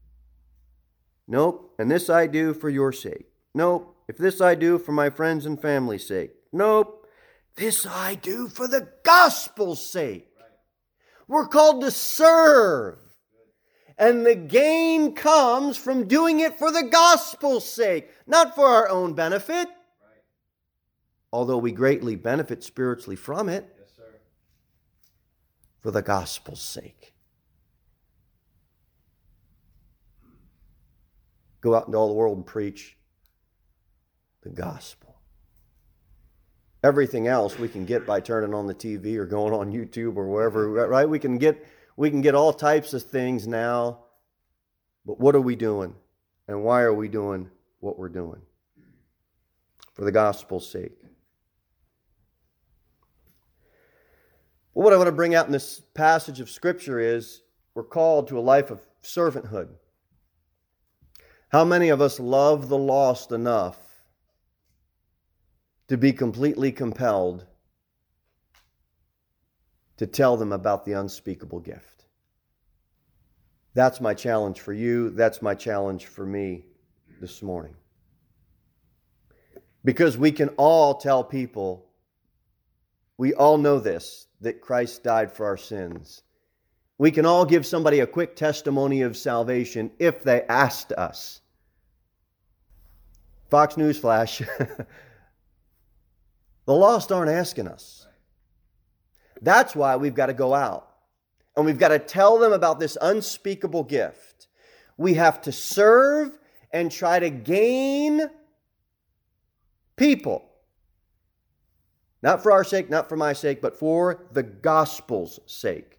Nope. 1.28 1.74
And 1.78 1.90
this 1.90 2.08
I 2.10 2.26
do 2.26 2.54
for 2.54 2.68
your 2.68 2.92
sake. 2.92 3.26
Nope. 3.54 3.96
If 4.08 4.16
this 4.16 4.40
I 4.40 4.54
do 4.54 4.78
for 4.78 4.92
my 4.92 5.10
friends 5.10 5.46
and 5.46 5.60
family's 5.60 6.06
sake. 6.06 6.32
Nope. 6.52 7.06
This 7.56 7.86
I 7.86 8.14
do 8.14 8.48
for 8.48 8.66
the 8.66 8.88
gospel's 9.04 9.88
sake. 9.88 10.28
We're 11.28 11.48
called 11.48 11.82
to 11.82 11.90
serve. 11.90 12.98
And 13.98 14.26
the 14.26 14.34
gain 14.34 15.14
comes 15.14 15.76
from 15.76 16.08
doing 16.08 16.40
it 16.40 16.58
for 16.58 16.72
the 16.72 16.82
gospel's 16.82 17.70
sake, 17.70 18.10
not 18.26 18.54
for 18.54 18.66
our 18.66 18.88
own 18.88 19.14
benefit. 19.14 19.68
Although 21.32 21.58
we 21.58 21.72
greatly 21.72 22.16
benefit 22.16 22.62
spiritually 22.62 23.16
from 23.16 23.48
it. 23.48 23.66
Yes, 23.78 23.92
for 25.82 25.90
the 25.90 26.02
gospel's 26.02 26.62
sake. 26.62 27.12
Go 31.60 31.74
out 31.74 31.86
into 31.86 31.98
all 31.98 32.08
the 32.08 32.14
world 32.14 32.36
and 32.36 32.46
preach 32.46 32.96
the 34.42 34.50
gospel. 34.50 35.16
Everything 36.84 37.28
else 37.28 37.58
we 37.58 37.68
can 37.68 37.84
get 37.84 38.06
by 38.06 38.20
turning 38.20 38.54
on 38.54 38.66
the 38.66 38.74
TV 38.74 39.16
or 39.16 39.26
going 39.26 39.52
on 39.52 39.72
YouTube 39.72 40.16
or 40.16 40.28
wherever, 40.28 40.68
right? 40.70 41.08
We 41.08 41.18
can 41.18 41.38
get 41.38 41.64
we 41.96 42.10
can 42.10 42.22
get 42.22 42.34
all 42.34 42.52
types 42.52 42.94
of 42.94 43.02
things 43.02 43.46
now. 43.46 44.00
But 45.04 45.20
what 45.20 45.34
are 45.34 45.40
we 45.40 45.56
doing? 45.56 45.94
And 46.48 46.64
why 46.64 46.82
are 46.82 46.94
we 46.94 47.08
doing 47.08 47.50
what 47.80 47.98
we're 47.98 48.08
doing? 48.08 48.40
For 49.94 50.04
the 50.04 50.12
gospel's 50.12 50.68
sake. 50.68 51.01
Well, 54.74 54.84
what 54.84 54.94
I 54.94 54.96
want 54.96 55.08
to 55.08 55.12
bring 55.12 55.34
out 55.34 55.46
in 55.46 55.52
this 55.52 55.80
passage 55.92 56.40
of 56.40 56.48
Scripture 56.48 56.98
is 56.98 57.42
we're 57.74 57.82
called 57.82 58.28
to 58.28 58.38
a 58.38 58.40
life 58.40 58.70
of 58.70 58.80
servanthood. 59.02 59.68
How 61.50 61.64
many 61.64 61.90
of 61.90 62.00
us 62.00 62.18
love 62.18 62.70
the 62.70 62.78
lost 62.78 63.32
enough 63.32 63.78
to 65.88 65.98
be 65.98 66.12
completely 66.12 66.72
compelled 66.72 67.44
to 69.98 70.06
tell 70.06 70.38
them 70.38 70.52
about 70.52 70.86
the 70.86 70.92
unspeakable 70.92 71.60
gift? 71.60 72.06
That's 73.74 74.00
my 74.00 74.14
challenge 74.14 74.60
for 74.60 74.72
you. 74.72 75.10
That's 75.10 75.42
my 75.42 75.54
challenge 75.54 76.06
for 76.06 76.24
me 76.24 76.64
this 77.20 77.42
morning. 77.42 77.74
Because 79.84 80.16
we 80.16 80.32
can 80.32 80.48
all 80.50 80.94
tell 80.94 81.22
people, 81.22 81.90
we 83.18 83.34
all 83.34 83.58
know 83.58 83.78
this, 83.78 84.28
that 84.42 84.60
Christ 84.60 85.02
died 85.02 85.32
for 85.32 85.46
our 85.46 85.56
sins. 85.56 86.22
We 86.98 87.10
can 87.10 87.26
all 87.26 87.44
give 87.44 87.66
somebody 87.66 88.00
a 88.00 88.06
quick 88.06 88.36
testimony 88.36 89.02
of 89.02 89.16
salvation 89.16 89.90
if 89.98 90.22
they 90.22 90.42
asked 90.42 90.92
us. 90.92 91.40
Fox 93.50 93.76
News 93.76 93.98
flash. 93.98 94.38
the 96.66 96.74
lost 96.74 97.10
aren't 97.10 97.30
asking 97.30 97.68
us. 97.68 98.06
That's 99.40 99.74
why 99.74 99.96
we've 99.96 100.14
got 100.14 100.26
to 100.26 100.34
go 100.34 100.54
out 100.54 100.88
and 101.56 101.66
we've 101.66 101.78
got 101.78 101.88
to 101.88 101.98
tell 101.98 102.38
them 102.38 102.52
about 102.52 102.78
this 102.78 102.96
unspeakable 103.00 103.84
gift. 103.84 104.48
We 104.96 105.14
have 105.14 105.40
to 105.42 105.52
serve 105.52 106.38
and 106.72 106.90
try 106.90 107.18
to 107.18 107.30
gain 107.30 108.30
people 109.96 110.51
not 112.22 112.42
for 112.42 112.52
our 112.52 112.64
sake, 112.64 112.88
not 112.88 113.08
for 113.08 113.16
my 113.16 113.32
sake, 113.32 113.60
but 113.60 113.78
for 113.78 114.24
the 114.32 114.42
gospel's 114.42 115.40
sake. 115.46 115.98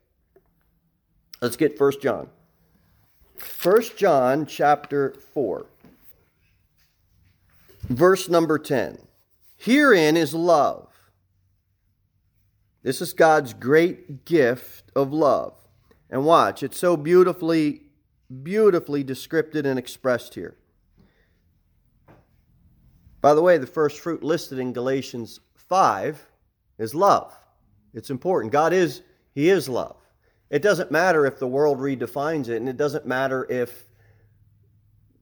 Let's 1.42 1.58
get 1.58 1.80
1 1.80 1.92
John. 2.02 2.30
1 3.62 3.82
John 3.98 4.46
chapter 4.46 5.14
4. 5.34 5.66
Verse 7.90 8.30
number 8.30 8.58
10. 8.58 9.00
Herein 9.58 10.16
is 10.16 10.34
love. 10.34 10.88
This 12.82 13.02
is 13.02 13.14
God's 13.14 13.54
great 13.54 14.26
gift 14.26 14.92
of 14.96 15.12
love. 15.12 15.56
And 16.10 16.26
watch, 16.26 16.64
it's 16.64 16.78
so 16.78 16.96
beautifully, 16.96 17.82
beautifully 18.44 19.04
described 19.04 19.56
and 19.56 19.80
expressed 19.80 20.36
here. 20.36 20.56
By 23.20 23.34
the 23.34 23.42
way, 23.42 23.58
the 23.58 23.66
first 23.68 24.00
fruit 24.00 24.22
listed 24.22 24.60
in 24.60 24.74
Galatians 24.74 25.40
5 25.74 26.24
is 26.78 26.94
love. 26.94 27.34
It's 27.96 28.12
important. 28.12 28.54
God 28.54 28.74
is, 28.74 29.02
He 29.34 29.50
is 29.50 29.68
love. 29.68 29.96
It 30.52 30.62
doesn't 30.62 30.92
matter 30.92 31.26
if 31.26 31.40
the 31.40 31.48
world 31.48 31.80
redefines 31.80 32.48
it, 32.48 32.58
and 32.58 32.70
it 32.70 32.78
doesn't 32.78 33.08
matter 33.08 33.48
if 33.50 33.86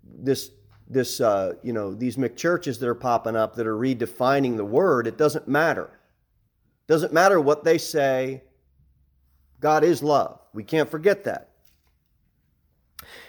this 0.03 0.51
this 0.89 1.22
uh, 1.22 1.53
you 1.63 1.72
know 1.72 1.93
these 1.93 2.17
McChurches 2.17 2.81
that 2.81 2.89
are 2.89 2.93
popping 2.93 3.38
up 3.38 3.55
that 3.55 3.65
are 3.65 3.77
redefining 3.77 4.58
the 4.58 4.65
word. 4.65 5.08
It 5.08 5.17
doesn't 5.17 5.48
matter. 5.48 5.86
It 5.86 6.91
doesn't 6.91 7.13
matter 7.13 7.39
what 7.39 7.63
they 7.63 7.77
say. 7.77 8.43
God 9.62 9.86
is 9.86 10.03
love. 10.03 10.38
We 10.53 10.65
can't 10.65 10.91
forget 10.91 11.24
that. 11.24 11.51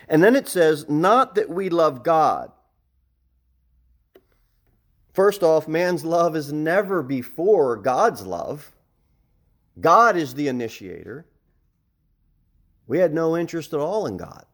And 0.09 0.25
then 0.25 0.35
it 0.35 0.49
says, 0.49 0.89
not 0.89 1.37
that 1.37 1.49
we 1.49 1.71
love 1.71 2.03
God, 2.03 2.51
First 5.13 5.43
off, 5.43 5.69
man's 5.69 6.05
love 6.05 6.37
is 6.37 6.53
never 6.53 7.03
before 7.03 7.77
God's 7.77 8.27
love. 8.27 8.73
God 9.81 10.17
is 10.17 10.35
the 10.35 10.49
initiator. 10.49 11.27
We 12.87 12.99
had 12.99 13.13
no 13.13 13.37
interest 13.37 13.73
at 13.75 13.81
all 13.81 14.07
in 14.07 14.17
God. 14.17 14.45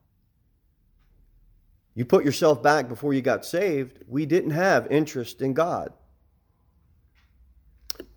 You 1.95 2.05
put 2.05 2.25
yourself 2.25 2.63
back 2.63 2.89
before 2.89 3.13
you 3.13 3.23
got 3.23 3.45
saved, 3.45 3.99
we 4.07 4.25
didn't 4.25 4.51
have 4.51 4.87
interest 4.91 5.43
in 5.43 5.53
God, 5.53 5.93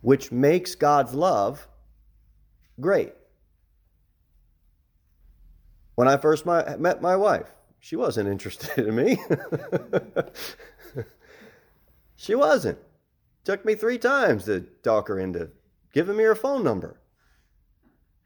which 0.01 0.31
makes 0.31 0.75
God's 0.75 1.15
love 1.15 1.67
great. 2.79 3.13
When 5.95 6.07
I 6.07 6.17
first 6.17 6.45
met 6.45 7.01
my 7.01 7.15
wife, 7.15 7.51
she 7.79 7.95
wasn't 7.95 8.29
interested 8.29 8.88
in 8.88 8.95
me. 8.95 9.17
She 12.22 12.36
wasn't. 12.36 12.78
Took 13.46 13.66
me 13.66 13.74
three 13.74 13.98
times 13.98 14.46
to 14.46 14.62
talk 14.84 15.08
her 15.08 15.20
into 15.20 15.50
giving 15.92 16.16
me 16.16 16.24
her 16.24 16.36
phone 16.36 16.63
number. 16.63 17.01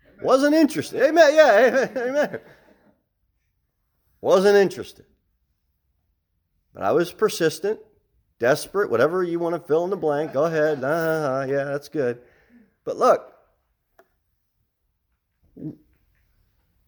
Amen. 0.06 0.26
Wasn't 0.26 0.54
interested. 0.54 1.02
Amen. 1.02 1.34
Yeah, 1.34 1.68
amen. 1.68 1.92
amen. 1.96 2.40
Wasn't 4.20 4.58
interested. 4.58 5.06
But 6.74 6.84
I 6.84 6.92
was 6.92 7.14
persistent, 7.14 7.80
desperate, 8.38 8.92
whatever 8.92 9.24
you 9.24 9.40
want 9.40 9.56
to 9.56 9.66
fill 9.66 9.86
in 9.86 9.92
the 9.92 9.96
blank. 9.96 10.34
Go 10.34 10.44
ahead. 10.44 10.84
Uh, 10.84 11.46
yeah, 11.48 11.64
that's 11.64 11.88
good. 11.88 12.20
But 12.84 12.98
look, 12.98 13.32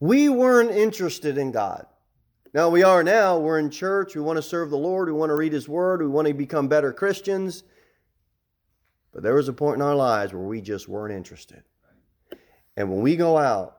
we 0.02 0.28
weren't 0.28 0.72
interested 0.72 1.38
in 1.38 1.54
God. 1.54 1.86
Now 2.58 2.70
we 2.70 2.82
are 2.82 3.04
now. 3.04 3.38
We're 3.38 3.60
in 3.60 3.70
church. 3.70 4.16
We 4.16 4.22
want 4.22 4.38
to 4.38 4.42
serve 4.42 4.72
the 4.72 4.80
Lord. 4.80 5.10
We 5.10 5.14
want 5.14 5.30
to 5.30 5.36
read 5.36 5.54
His 5.54 5.70
Word. 5.70 6.02
We 6.02 6.08
want 6.08 6.28
to 6.28 6.34
become 6.34 6.68
better 6.68 6.92
Christians. 6.92 7.62
But 9.14 9.22
there 9.22 9.36
was 9.36 9.48
a 9.48 9.54
point 9.54 9.76
in 9.76 9.84
our 9.84 9.94
lives 9.94 10.34
where 10.34 10.42
we 10.42 10.60
just 10.62 10.88
weren't 10.88 11.14
interested. 11.14 11.62
And 12.76 12.90
when 12.90 13.02
we 13.02 13.16
go 13.16 13.38
out 13.38 13.78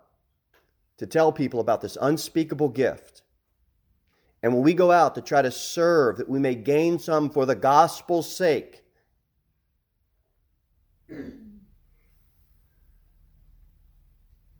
to 0.98 1.08
tell 1.08 1.32
people 1.32 1.58
about 1.58 1.80
this 1.80 1.98
unspeakable 2.00 2.68
gift, 2.68 3.22
and 4.44 4.54
when 4.54 4.62
we 4.62 4.74
go 4.74 4.92
out 4.92 5.16
to 5.16 5.22
try 5.22 5.42
to 5.42 5.50
serve 5.50 6.18
that 6.18 6.28
we 6.28 6.38
may 6.38 6.54
gain 6.54 7.00
some 7.00 7.30
for 7.30 7.46
the 7.46 7.56
gospel's 7.56 8.32
sake, 8.32 8.84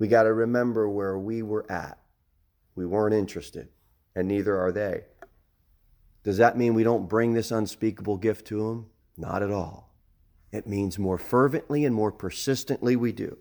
we 0.01 0.09
got 0.09 0.25
to 0.25 0.33
remember 0.33 0.89
where 0.89 1.17
we 1.17 1.41
were 1.45 1.71
at. 1.71 2.01
We 2.75 2.85
weren't 2.85 3.15
interested 3.15 3.69
and 4.19 4.29
neither 4.29 4.59
are 4.59 4.73
they. 4.73 5.05
Does 6.25 6.39
that 6.39 6.59
mean 6.59 6.75
we 6.75 6.83
don't 6.83 7.09
bring 7.09 7.33
this 7.33 7.51
unspeakable 7.51 8.17
gift 8.17 8.47
to 8.49 8.69
them? 8.69 8.87
Not 9.17 9.43
at 9.43 9.51
all. 9.51 9.95
It 10.51 10.67
means 10.67 10.99
more 10.99 11.19
fervently 11.19 11.85
and 11.85 11.95
more 11.95 12.11
persistently 12.11 12.97
we 12.97 13.13
do. 13.13 13.39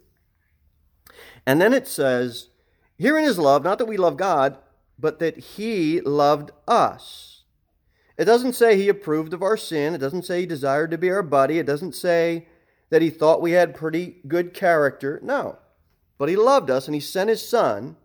And 1.46 1.60
then 1.60 1.74
it 1.74 1.88
says, 1.88 2.50
Herein 2.98 3.26
is 3.26 3.40
love, 3.40 3.64
not 3.64 3.78
that 3.78 3.86
we 3.86 3.98
love 3.98 4.18
God, 4.18 4.58
but 5.00 5.20
that 5.20 5.38
He 5.38 6.02
loved 6.02 6.52
us. 6.68 7.44
It 8.18 8.26
doesn't 8.26 8.54
say 8.54 8.78
He 8.78 8.90
approved 8.90 9.34
of 9.34 9.42
our 9.42 9.58
sin. 9.58 9.94
It 9.94 10.00
doesn't 10.00 10.26
say 10.26 10.42
He 10.42 10.46
desired 10.46 10.92
to 10.92 10.98
be 10.98 11.10
our 11.10 11.24
buddy. 11.24 11.60
It 11.60 11.66
doesn't 11.66 11.96
say 11.96 12.48
that 12.90 13.02
he 13.02 13.10
thought 13.10 13.42
we 13.42 13.52
had 13.52 13.76
pretty 13.76 14.18
good 14.28 14.54
character. 14.54 15.20
No. 15.24 15.58
But 16.18 16.30
he 16.30 16.36
loved 16.36 16.70
us 16.70 16.88
and 16.88 16.96
he 16.96 17.02
sent 17.02 17.30
his 17.30 17.48
son 17.48 17.98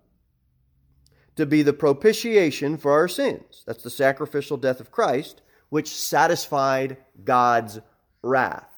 to 1.36 1.46
be 1.46 1.62
the 1.62 1.72
propitiation 1.72 2.76
for 2.76 2.92
our 2.92 3.08
sins. 3.08 3.62
That's 3.66 3.82
the 3.82 3.90
sacrificial 3.90 4.56
death 4.56 4.80
of 4.80 4.90
Christ, 4.90 5.42
which 5.70 5.88
satisfied 5.88 6.98
God's 7.24 7.80
wrath. 8.22 8.68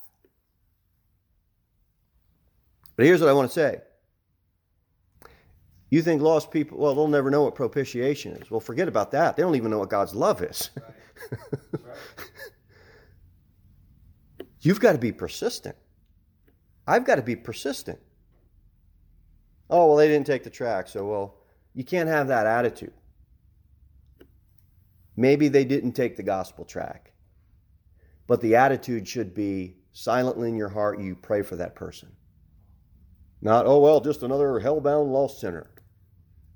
But 2.96 3.06
here's 3.06 3.20
what 3.20 3.30
I 3.30 3.32
want 3.32 3.50
to 3.50 3.54
say. 3.54 3.80
You 5.90 6.02
think 6.02 6.22
lost 6.22 6.50
people, 6.50 6.78
well, 6.78 6.94
they'll 6.94 7.08
never 7.08 7.30
know 7.30 7.42
what 7.42 7.54
propitiation 7.54 8.32
is. 8.36 8.50
Well, 8.50 8.60
forget 8.60 8.88
about 8.88 9.10
that. 9.12 9.36
They 9.36 9.42
don't 9.42 9.54
even 9.54 9.70
know 9.70 9.78
what 9.78 9.90
God's 9.90 10.14
love 10.14 10.42
is. 10.42 10.70
Right. 10.76 10.94
Right. 11.84 12.28
You've 14.60 14.80
got 14.80 14.92
to 14.92 14.98
be 14.98 15.12
persistent. 15.12 15.76
I've 16.86 17.04
got 17.04 17.16
to 17.16 17.22
be 17.22 17.36
persistent. 17.36 17.98
Oh, 19.68 19.88
well, 19.88 19.96
they 19.96 20.08
didn't 20.08 20.26
take 20.26 20.42
the 20.42 20.50
track, 20.50 20.88
so, 20.88 21.06
well, 21.06 21.36
you 21.74 21.84
can't 21.84 22.08
have 22.08 22.28
that 22.28 22.46
attitude. 22.46 22.92
Maybe 25.16 25.48
they 25.48 25.64
didn't 25.64 25.92
take 25.92 26.16
the 26.16 26.22
gospel 26.22 26.64
track, 26.64 27.12
but 28.26 28.40
the 28.40 28.56
attitude 28.56 29.06
should 29.06 29.34
be 29.34 29.76
silently 29.92 30.48
in 30.48 30.56
your 30.56 30.68
heart, 30.68 31.00
you 31.00 31.14
pray 31.14 31.42
for 31.42 31.56
that 31.56 31.74
person. 31.74 32.10
Not, 33.40 33.66
oh, 33.66 33.80
well, 33.80 34.00
just 34.00 34.22
another 34.22 34.58
hell-bound 34.58 35.12
lost 35.12 35.40
sinner. 35.40 35.70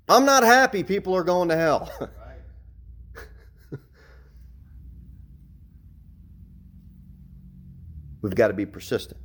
I'm 0.07 0.25
not 0.25 0.43
happy 0.43 0.83
people 0.83 1.15
are 1.15 1.23
going 1.23 1.49
to 1.49 1.55
hell. 1.55 1.91
We've 8.21 8.35
got 8.35 8.47
to 8.49 8.53
be 8.53 8.65
persistent. 8.65 9.21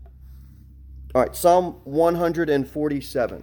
All 1.14 1.22
right, 1.22 1.34
Psalm 1.34 1.80
147 1.84 3.42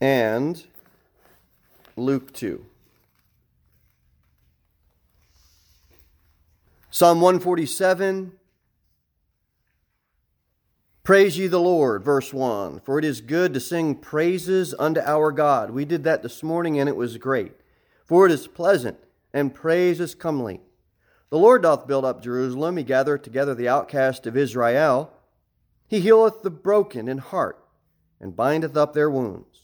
and 0.00 0.64
Luke 1.96 2.32
2. 2.32 2.64
Psalm 6.90 7.20
147 7.20 8.32
Praise 11.02 11.38
ye 11.38 11.46
the 11.46 11.58
Lord, 11.58 12.04
verse 12.04 12.32
1. 12.32 12.80
For 12.80 12.98
it 12.98 13.04
is 13.04 13.20
good 13.20 13.54
to 13.54 13.60
sing 13.60 13.94
praises 13.94 14.74
unto 14.78 15.00
our 15.00 15.32
God. 15.32 15.70
We 15.70 15.84
did 15.84 16.04
that 16.04 16.22
this 16.22 16.42
morning 16.42 16.78
and 16.78 16.88
it 16.88 16.96
was 16.96 17.16
great. 17.16 17.52
For 18.04 18.26
it 18.26 18.32
is 18.32 18.46
pleasant 18.46 18.98
and 19.32 19.54
praise 19.54 19.98
is 19.98 20.14
comely. 20.14 20.60
The 21.30 21.38
Lord 21.38 21.62
doth 21.62 21.86
build 21.86 22.04
up 22.04 22.22
Jerusalem. 22.22 22.76
He 22.76 22.84
gathereth 22.84 23.22
together 23.22 23.54
the 23.54 23.68
outcast 23.68 24.26
of 24.26 24.36
Israel. 24.36 25.12
He 25.88 26.00
healeth 26.00 26.42
the 26.42 26.50
broken 26.50 27.08
in 27.08 27.18
heart 27.18 27.58
and 28.20 28.36
bindeth 28.36 28.76
up 28.76 28.92
their 28.92 29.10
wounds. 29.10 29.59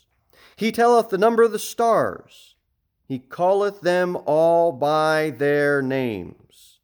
He 0.57 0.73
telleth 0.73 1.11
the 1.11 1.19
number 1.19 1.43
of 1.43 1.53
the 1.53 1.59
stars. 1.59 2.55
He 3.07 3.19
calleth 3.19 3.83
them 3.83 4.17
all 4.25 4.73
by 4.73 5.31
their 5.31 5.83
names. 5.83 6.81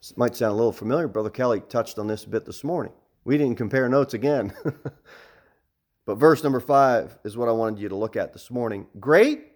This 0.00 0.16
might 0.16 0.34
sound 0.34 0.52
a 0.52 0.56
little 0.56 0.72
familiar. 0.72 1.06
Brother 1.06 1.30
Kelly 1.30 1.60
touched 1.60 1.98
on 1.98 2.06
this 2.06 2.24
a 2.24 2.28
bit 2.28 2.46
this 2.46 2.64
morning. 2.64 2.92
We 3.24 3.36
didn't 3.36 3.58
compare 3.58 3.88
notes 3.88 4.14
again. 4.14 4.54
but 6.06 6.14
verse 6.14 6.42
number 6.42 6.60
five 6.60 7.18
is 7.22 7.36
what 7.36 7.48
I 7.48 7.52
wanted 7.52 7.80
you 7.80 7.90
to 7.90 7.96
look 7.96 8.16
at 8.16 8.32
this 8.32 8.50
morning. 8.50 8.86
Great 8.98 9.52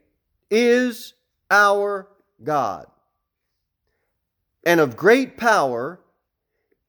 is 0.50 1.14
our 1.50 2.08
God, 2.42 2.86
and 4.64 4.78
of 4.78 4.96
great 4.96 5.36
power. 5.36 6.00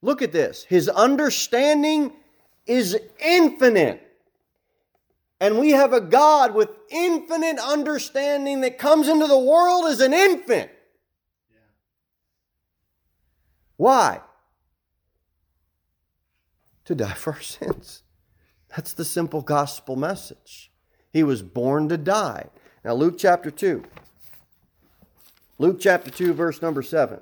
Look 0.02 0.22
at 0.22 0.32
this. 0.32 0.64
His 0.66 0.88
understanding 0.90 2.12
is 2.66 2.98
infinite. 3.24 4.02
And 5.40 5.60
we 5.60 5.72
have 5.72 5.94
a 5.94 6.02
God 6.02 6.56
with 6.56 6.70
infinite 6.90 7.60
understanding 7.60 8.62
that 8.62 8.78
comes 8.78 9.08
into 9.08 9.28
the 9.28 9.38
world 9.38 9.86
as 9.86 10.00
an 10.00 10.14
infant. 10.14 10.72
Why? 13.78 14.22
To 16.86 16.96
die 16.96 17.14
for 17.14 17.34
our 17.34 17.42
sins. 17.42 18.04
That's 18.76 18.94
the 18.94 19.06
simple 19.06 19.42
gospel 19.42 19.96
message. 19.96 20.72
He 21.12 21.24
was 21.24 21.42
born 21.42 21.90
to 21.90 21.98
die. 21.98 22.48
Now, 22.84 22.94
Luke 22.94 23.16
chapter 23.18 23.50
2. 23.50 23.84
Luke 25.58 25.78
chapter 25.80 26.12
2, 26.12 26.34
verse 26.34 26.62
number 26.62 26.82
7. 26.82 27.20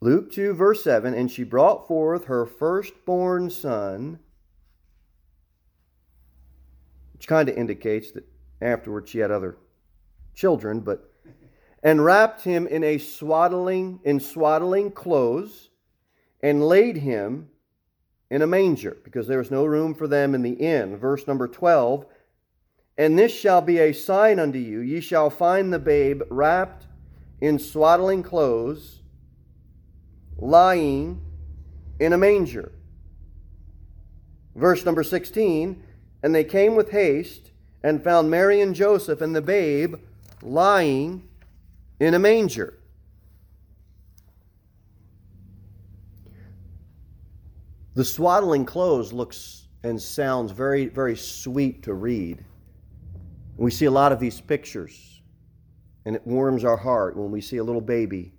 Luke 0.00 0.30
2, 0.32 0.54
verse 0.54 0.84
7 0.84 1.14
And 1.14 1.30
she 1.30 1.44
brought 1.44 1.88
forth 1.88 2.26
her 2.26 2.46
firstborn 2.46 3.50
son, 3.50 4.20
which 7.12 7.26
kind 7.26 7.48
of 7.48 7.56
indicates 7.56 8.12
that 8.12 8.24
afterwards 8.60 9.10
she 9.10 9.18
had 9.18 9.30
other 9.30 9.56
children, 10.34 10.80
but 10.80 11.12
and 11.82 12.04
wrapped 12.04 12.42
him 12.42 12.66
in 12.66 12.82
a 12.82 12.98
swaddling 12.98 14.00
in 14.04 14.18
swaddling 14.18 14.90
clothes 14.90 15.70
and 16.42 16.66
laid 16.66 16.96
him 16.96 17.48
in 18.30 18.42
a 18.42 18.46
manger 18.46 18.96
because 19.04 19.28
there 19.28 19.38
was 19.38 19.50
no 19.50 19.64
room 19.64 19.94
for 19.94 20.08
them 20.08 20.34
in 20.34 20.42
the 20.42 20.54
inn. 20.54 20.96
Verse 20.96 21.26
number 21.26 21.46
12 21.46 22.04
and 22.98 23.16
this 23.16 23.32
shall 23.32 23.60
be 23.60 23.78
a 23.78 23.92
sign 23.92 24.40
unto 24.40 24.58
you. 24.58 24.80
Ye 24.80 25.00
shall 25.00 25.30
find 25.30 25.72
the 25.72 25.78
babe 25.78 26.22
wrapped 26.30 26.88
in 27.40 27.60
swaddling 27.60 28.24
clothes 28.24 28.97
lying 30.38 31.20
in 31.98 32.12
a 32.12 32.18
manger 32.18 32.72
verse 34.58 34.84
number 34.84 35.02
16 35.02 35.82
and 36.22 36.34
they 36.34 36.44
came 36.44 36.74
with 36.74 36.90
haste 36.90 37.52
and 37.82 38.02
found 38.02 38.30
Mary 38.30 38.60
and 38.60 38.74
Joseph 38.74 39.20
and 39.20 39.34
the 39.34 39.40
babe 39.40 39.94
lying 40.42 41.28
in 42.00 42.14
a 42.14 42.18
manger. 42.18 42.74
The 47.94 48.04
swaddling 48.04 48.64
clothes 48.64 49.12
looks 49.12 49.68
and 49.84 50.00
sounds 50.00 50.52
very, 50.52 50.86
very 50.86 51.16
sweet 51.16 51.84
to 51.84 51.94
read. 51.94 52.44
We 53.56 53.70
see 53.70 53.86
a 53.86 53.90
lot 53.90 54.12
of 54.12 54.20
these 54.20 54.40
pictures, 54.40 55.20
and 56.04 56.14
it 56.14 56.24
warms 56.24 56.64
our 56.64 56.76
heart 56.76 57.16
when 57.16 57.32
we 57.32 57.40
see 57.40 57.56
a 57.56 57.64
little 57.64 57.80
baby. 57.80 58.32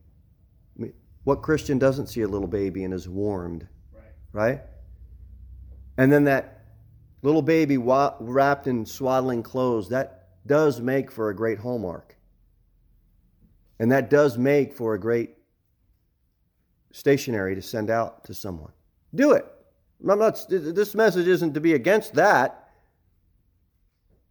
What 1.24 1.42
Christian 1.42 1.78
doesn't 1.78 2.08
see 2.08 2.22
a 2.22 2.28
little 2.28 2.48
baby 2.48 2.84
and 2.84 2.94
is 2.94 3.08
warmed? 3.08 3.68
Right. 3.94 4.04
right? 4.34 4.62
And 5.98 6.12
then 6.12 6.24
that 6.26 6.66
little 7.22 7.42
baby 7.42 7.78
wrapped 7.78 8.68
in 8.68 8.86
swaddling 8.86 9.44
clothes, 9.44 9.90
that 9.90 10.30
does 10.48 10.80
make 10.80 11.12
for 11.12 11.30
a 11.30 11.36
great 11.36 11.60
hallmark. 11.60 12.16
And 13.80 13.92
that 13.92 14.10
does 14.10 14.38
make 14.38 14.74
for 14.74 14.94
a 14.94 15.00
great 15.00 15.36
stationery 16.92 17.56
to 17.56 17.62
send 17.62 17.90
out 17.90 18.24
to 18.26 18.34
someone. 18.34 18.72
Do 19.16 19.34
it. 19.34 19.46
I'm 20.08 20.20
not, 20.20 20.46
this 20.50 20.96
message 20.96 21.28
isn't 21.28 21.54
to 21.54 21.60
be 21.60 21.74
against 21.74 22.14
that, 22.14 22.70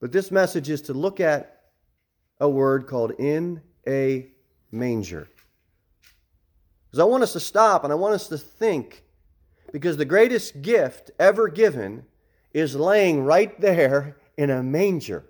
but 0.01 0.13
this 0.13 0.31
message 0.31 0.71
is 0.71 0.81
to 0.83 0.95
look 0.95 1.21
at 1.21 1.61
a 2.41 2.49
word 2.49 2.87
called 2.87 3.13
in 3.19 3.61
a 3.87 4.29
manger. 4.71 5.29
Because 6.91 7.01
I 7.01 7.05
want 7.05 7.23
us 7.23 7.33
to 7.35 7.41
stop 7.41 7.85
and 7.85 7.93
I 7.93 7.97
want 7.97 8.15
us 8.15 8.29
to 8.29 8.39
think, 8.39 9.05
because 9.73 9.97
the 9.97 10.05
greatest 10.05 10.63
gift 10.63 11.11
ever 11.19 11.49
given 11.49 12.07
is 12.53 12.75
laying 12.75 13.25
right 13.25 13.61
there 13.61 14.17
in 14.37 14.51
a 14.51 14.63
manger. 14.63 15.27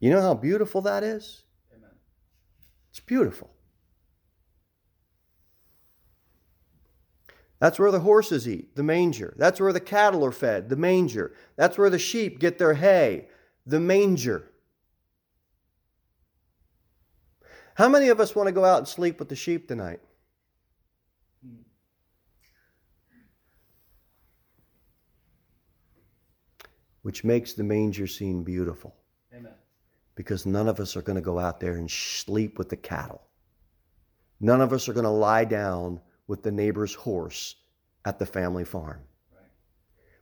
You 0.00 0.10
know 0.10 0.20
how 0.20 0.34
beautiful 0.34 0.80
that 0.82 1.02
is? 1.02 1.42
Amen. 1.74 1.90
It's 2.90 3.00
beautiful. 3.00 3.50
That's 7.60 7.78
where 7.78 7.90
the 7.90 8.00
horses 8.00 8.48
eat, 8.48 8.76
the 8.76 8.84
manger. 8.84 9.34
That's 9.36 9.60
where 9.60 9.72
the 9.72 9.80
cattle 9.80 10.24
are 10.24 10.32
fed, 10.32 10.68
the 10.68 10.76
manger. 10.76 11.34
That's 11.56 11.76
where 11.76 11.90
the 11.90 11.98
sheep 11.98 12.38
get 12.38 12.58
their 12.58 12.74
hay, 12.74 13.28
the 13.66 13.80
manger. 13.80 14.50
How 17.78 17.88
many 17.88 18.08
of 18.08 18.18
us 18.18 18.34
want 18.34 18.48
to 18.48 18.52
go 18.52 18.64
out 18.64 18.78
and 18.78 18.88
sleep 18.88 19.20
with 19.20 19.28
the 19.28 19.36
sheep 19.36 19.68
tonight? 19.68 20.00
Which 27.02 27.22
makes 27.22 27.52
the 27.52 27.62
manger 27.62 28.08
scene 28.08 28.42
beautiful 28.42 28.96
Amen. 29.32 29.52
because 30.16 30.44
none 30.44 30.66
of 30.66 30.80
us 30.80 30.96
are 30.96 31.02
going 31.02 31.14
to 31.14 31.22
go 31.22 31.38
out 31.38 31.60
there 31.60 31.76
and 31.76 31.88
sleep 31.88 32.58
with 32.58 32.68
the 32.68 32.76
cattle. 32.76 33.22
None 34.40 34.60
of 34.60 34.72
us 34.72 34.88
are 34.88 34.92
going 34.92 35.04
to 35.04 35.10
lie 35.10 35.44
down 35.44 36.00
with 36.26 36.42
the 36.42 36.50
neighbor's 36.50 36.94
horse 36.94 37.54
at 38.04 38.18
the 38.18 38.26
family 38.26 38.64
farm, 38.64 39.02
right. 39.32 39.46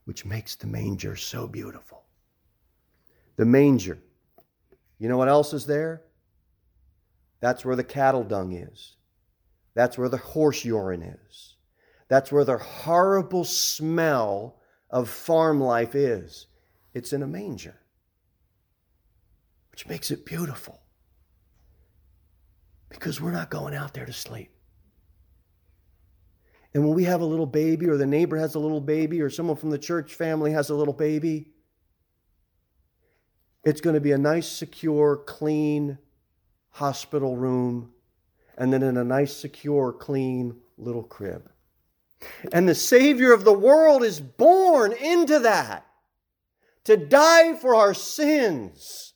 which 0.05 0.27
makes 0.27 0.57
the 0.57 0.67
manger 0.67 1.17
so 1.17 1.49
beautiful. 1.49 2.05
The 3.37 3.47
manger. 3.47 3.99
You 4.99 5.09
know 5.09 5.17
what 5.17 5.29
else 5.29 5.55
is 5.55 5.65
there? 5.65 6.03
That's 7.41 7.65
where 7.65 7.77
the 7.77 7.85
cattle 7.85 8.25
dung 8.25 8.53
is. 8.53 8.97
That's 9.75 9.99
where 9.99 10.09
the 10.09 10.17
horse 10.17 10.65
urine 10.65 11.03
is. 11.03 11.57
That's 12.09 12.33
where 12.33 12.45
the 12.45 12.59
horrible 12.59 13.45
smell 13.45 14.61
of 14.91 15.09
farm 15.09 15.61
life 15.61 15.95
is. 15.95 16.47
It's 16.95 17.13
in 17.13 17.23
a 17.23 17.27
manger, 17.27 17.79
which 19.71 19.87
makes 19.87 20.11
it 20.11 20.25
beautiful 20.25 20.81
because 22.89 23.21
we're 23.21 23.33
not 23.33 23.51
going 23.51 23.75
out 23.75 23.93
there 23.93 24.07
to 24.07 24.13
sleep. 24.13 24.51
And 26.73 26.85
when 26.87 26.95
we 26.95 27.05
have 27.05 27.21
a 27.21 27.27
little 27.27 27.47
baby, 27.47 27.89
or 27.89 27.97
the 27.97 28.07
neighbor 28.07 28.37
has 28.37 28.55
a 28.55 28.59
little 28.59 28.81
baby, 28.81 29.21
or 29.21 29.31
someone 29.31 29.57
from 29.57 29.71
the 29.71 29.79
church 29.79 30.15
family 30.15 30.53
has 30.53 30.71
a 30.71 30.75
little 30.75 30.95
baby, 30.95 31.53
it's 33.65 33.81
going 33.81 33.95
to 33.95 34.01
be 34.01 34.13
a 34.13 34.19
nice, 34.19 34.47
secure, 34.47 35.17
clean 35.17 35.99
hospital 36.77 37.37
room, 37.37 37.91
and 38.59 38.71
then 38.71 38.83
in 38.83 38.99
a 38.99 39.05
nice, 39.05 39.35
secure, 39.35 39.95
clean 39.95 40.55
little 40.77 41.03
crib. 41.03 41.51
And 42.53 42.69
the 42.69 42.75
Savior 42.75 43.33
of 43.33 43.45
the 43.45 43.53
world 43.53 44.03
is 44.03 44.21
born 44.21 44.93
into 44.93 45.39
that 45.39 45.87
to 46.85 46.99
die 46.99 47.55
for 47.55 47.75
our 47.75 47.95
sins. 47.95 49.15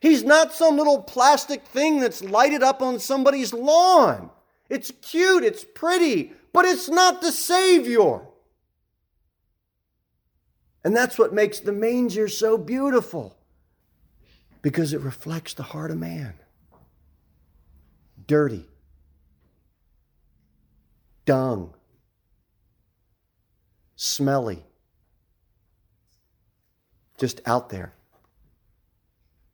He's 0.00 0.24
not 0.24 0.52
some 0.52 0.76
little 0.76 1.00
plastic 1.00 1.64
thing 1.64 2.00
that's 2.00 2.24
lighted 2.24 2.64
up 2.64 2.82
on 2.82 2.98
somebody's 2.98 3.52
lawn. 3.52 4.30
It's 4.68 4.90
cute, 5.00 5.44
it's 5.44 5.64
pretty, 5.76 6.32
but 6.52 6.64
it's 6.64 6.88
not 6.88 7.22
the 7.22 7.30
Savior. 7.30 8.22
And 10.82 10.94
that's 10.94 11.18
what 11.18 11.32
makes 11.32 11.60
the 11.60 11.72
manger 11.72 12.26
so 12.26 12.58
beautiful 12.58 13.38
because 14.60 14.92
it 14.92 15.00
reflects 15.02 15.54
the 15.54 15.62
heart 15.62 15.92
of 15.92 15.98
man. 15.98 16.34
Dirty, 18.26 18.66
dung, 21.26 21.74
smelly, 23.96 24.64
just 27.18 27.40
out 27.46 27.68
there. 27.68 27.94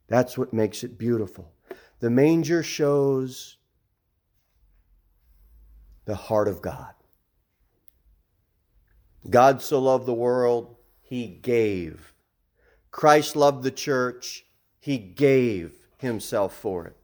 That's 0.07 0.37
what 0.37 0.53
makes 0.53 0.83
it 0.83 0.97
beautiful. 0.97 1.51
The 1.99 2.09
manger 2.09 2.63
shows 2.63 3.57
the 6.05 6.15
heart 6.15 6.47
of 6.47 6.61
God. 6.61 6.93
God 9.29 9.61
so 9.61 9.79
loved 9.79 10.05
the 10.05 10.13
world, 10.13 10.75
he 11.01 11.27
gave. 11.27 12.13
Christ 12.89 13.35
loved 13.35 13.63
the 13.63 13.71
church, 13.71 14.45
he 14.79 14.97
gave 14.97 15.73
himself 15.97 16.55
for 16.55 16.87
it. 16.87 16.97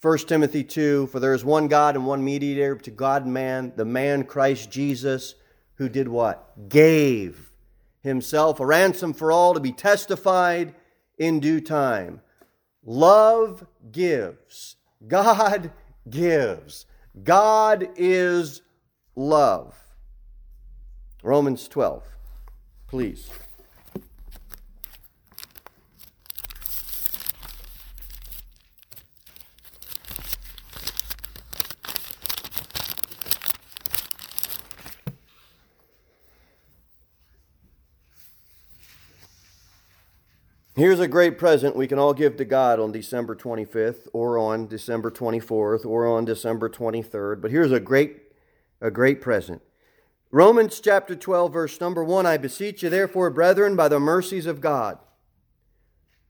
1 0.00 0.18
Timothy 0.18 0.62
2 0.62 1.08
For 1.08 1.18
there 1.18 1.34
is 1.34 1.44
one 1.44 1.66
God 1.66 1.96
and 1.96 2.06
one 2.06 2.24
mediator 2.24 2.76
to 2.76 2.90
God 2.90 3.24
and 3.24 3.34
man, 3.34 3.72
the 3.76 3.84
man 3.84 4.24
Christ 4.24 4.70
Jesus 4.70 5.34
who 5.74 5.88
did 5.88 6.08
what? 6.08 6.68
Gave 6.68 7.50
himself 8.00 8.60
a 8.60 8.66
ransom 8.66 9.12
for 9.12 9.32
all 9.32 9.54
to 9.54 9.60
be 9.60 9.72
testified 9.72 10.74
in 11.18 11.40
due 11.40 11.60
time. 11.60 12.20
Love 12.84 13.66
gives. 13.90 14.76
God 15.06 15.72
gives. 16.10 16.86
God 17.22 17.88
is 17.96 18.62
love. 19.16 19.74
Romans 21.22 21.66
12, 21.66 22.04
please. 22.86 23.28
Here's 40.78 41.00
a 41.00 41.08
great 41.08 41.38
present 41.38 41.74
we 41.74 41.88
can 41.88 41.98
all 41.98 42.14
give 42.14 42.36
to 42.36 42.44
God 42.44 42.78
on 42.78 42.92
December 42.92 43.34
25th 43.34 44.06
or 44.12 44.38
on 44.38 44.68
December 44.68 45.10
24th 45.10 45.84
or 45.84 46.06
on 46.06 46.24
December 46.24 46.70
23rd. 46.70 47.42
But 47.42 47.50
here's 47.50 47.72
a 47.72 47.80
great 47.80 48.22
a 48.80 48.88
great 48.88 49.20
present. 49.20 49.60
Romans 50.30 50.78
chapter 50.78 51.16
12 51.16 51.52
verse 51.52 51.80
number 51.80 52.04
1 52.04 52.26
I 52.26 52.36
beseech 52.36 52.84
you 52.84 52.90
therefore 52.90 53.28
brethren 53.30 53.74
by 53.74 53.88
the 53.88 53.98
mercies 53.98 54.46
of 54.46 54.60
God 54.60 55.00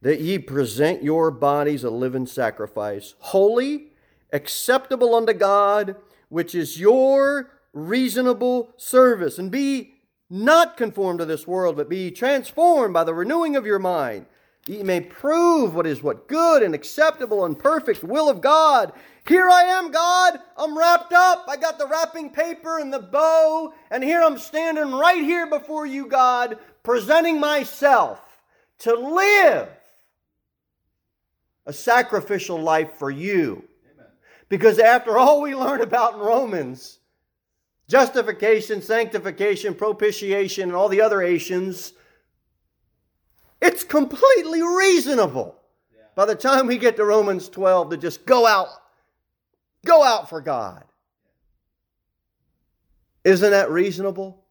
that 0.01 0.23
ye 0.23 0.39
present 0.39 1.03
your 1.03 1.31
bodies 1.31 1.85
a 1.85 1.91
living 1.91 2.25
sacrifice 2.25 3.17
holy 3.19 3.89
acceptable 4.33 5.15
unto 5.15 5.35
God 5.35 5.95
which 6.31 6.55
is 6.55 6.81
your 6.81 7.51
reasonable 7.75 8.73
service 8.79 9.39
and 9.39 9.51
be 9.51 9.97
not 10.31 10.79
conformed 10.79 11.19
to 11.19 11.27
this 11.27 11.47
world 11.47 11.77
but 11.77 11.91
be 11.91 12.11
transformed 12.11 12.95
by 12.95 13.05
the 13.05 13.13
renewing 13.13 13.55
of 13.55 13.67
your 13.67 13.79
mind 13.79 14.25
Ye 14.69 14.83
may 14.83 15.01
prove 15.01 15.75
what 15.75 15.87
is 15.87 16.03
what 16.03 16.29
good 16.29 16.63
and 16.63 16.75
acceptable 16.75 17.47
and 17.47 17.59
perfect 17.59 18.05
will 18.05 18.29
of 18.29 18.43
God. 18.43 18.93
Here 19.27 19.49
I 19.49 19.63
am, 19.63 19.91
God. 19.91 20.39
I'm 20.59 20.77
wrapped 20.77 21.13
up. 21.15 21.47
I 21.49 21.57
got 21.57 21.79
the 21.79 21.87
wrapping 21.87 22.31
paper 22.31 22.79
and 22.79 22.93
the 22.93 22.99
bow, 22.99 23.73
and 23.91 24.05
here 24.05 24.23
I'm 24.23 24.39
standing 24.39 24.93
right 24.93 25.23
here 25.23 25.47
before 25.47 25.87
you, 25.87 26.07
God, 26.07 26.59
presenting 26.83 27.41
myself 27.41 28.21
to 28.81 28.95
live 28.95 29.69
a 31.65 31.73
sacrificial 31.73 32.61
life 32.61 32.93
for 32.99 33.11
you. 33.11 33.65
Because 34.51 34.79
after 34.79 35.19
all 35.19 35.41
we 35.41 35.55
learn 35.55 35.81
about 35.81 36.15
in 36.15 36.21
Romans, 36.21 36.99
justification, 37.89 38.83
sanctification, 38.83 39.75
propitiation, 39.75 40.65
and 40.65 40.75
all 40.75 40.89
the 40.89 41.01
other 41.01 41.23
Asians, 41.23 41.93
it's 43.61 43.85
completely 43.85 44.63
reasonable 44.63 45.57
yeah. 45.93 46.03
by 46.15 46.27
the 46.27 46.35
time 46.35 46.67
we 46.67 46.79
get 46.79 46.97
to 46.97 47.05
Romans 47.05 47.49
12 47.49 47.91
to 47.91 47.97
just 47.97 48.25
go 48.25 48.47
out, 48.47 48.69
go 49.85 50.03
out 50.03 50.29
for 50.29 50.41
God. 50.41 50.85
Isn't 53.25 53.51
that 53.51 53.71
reasonable? 53.71 54.45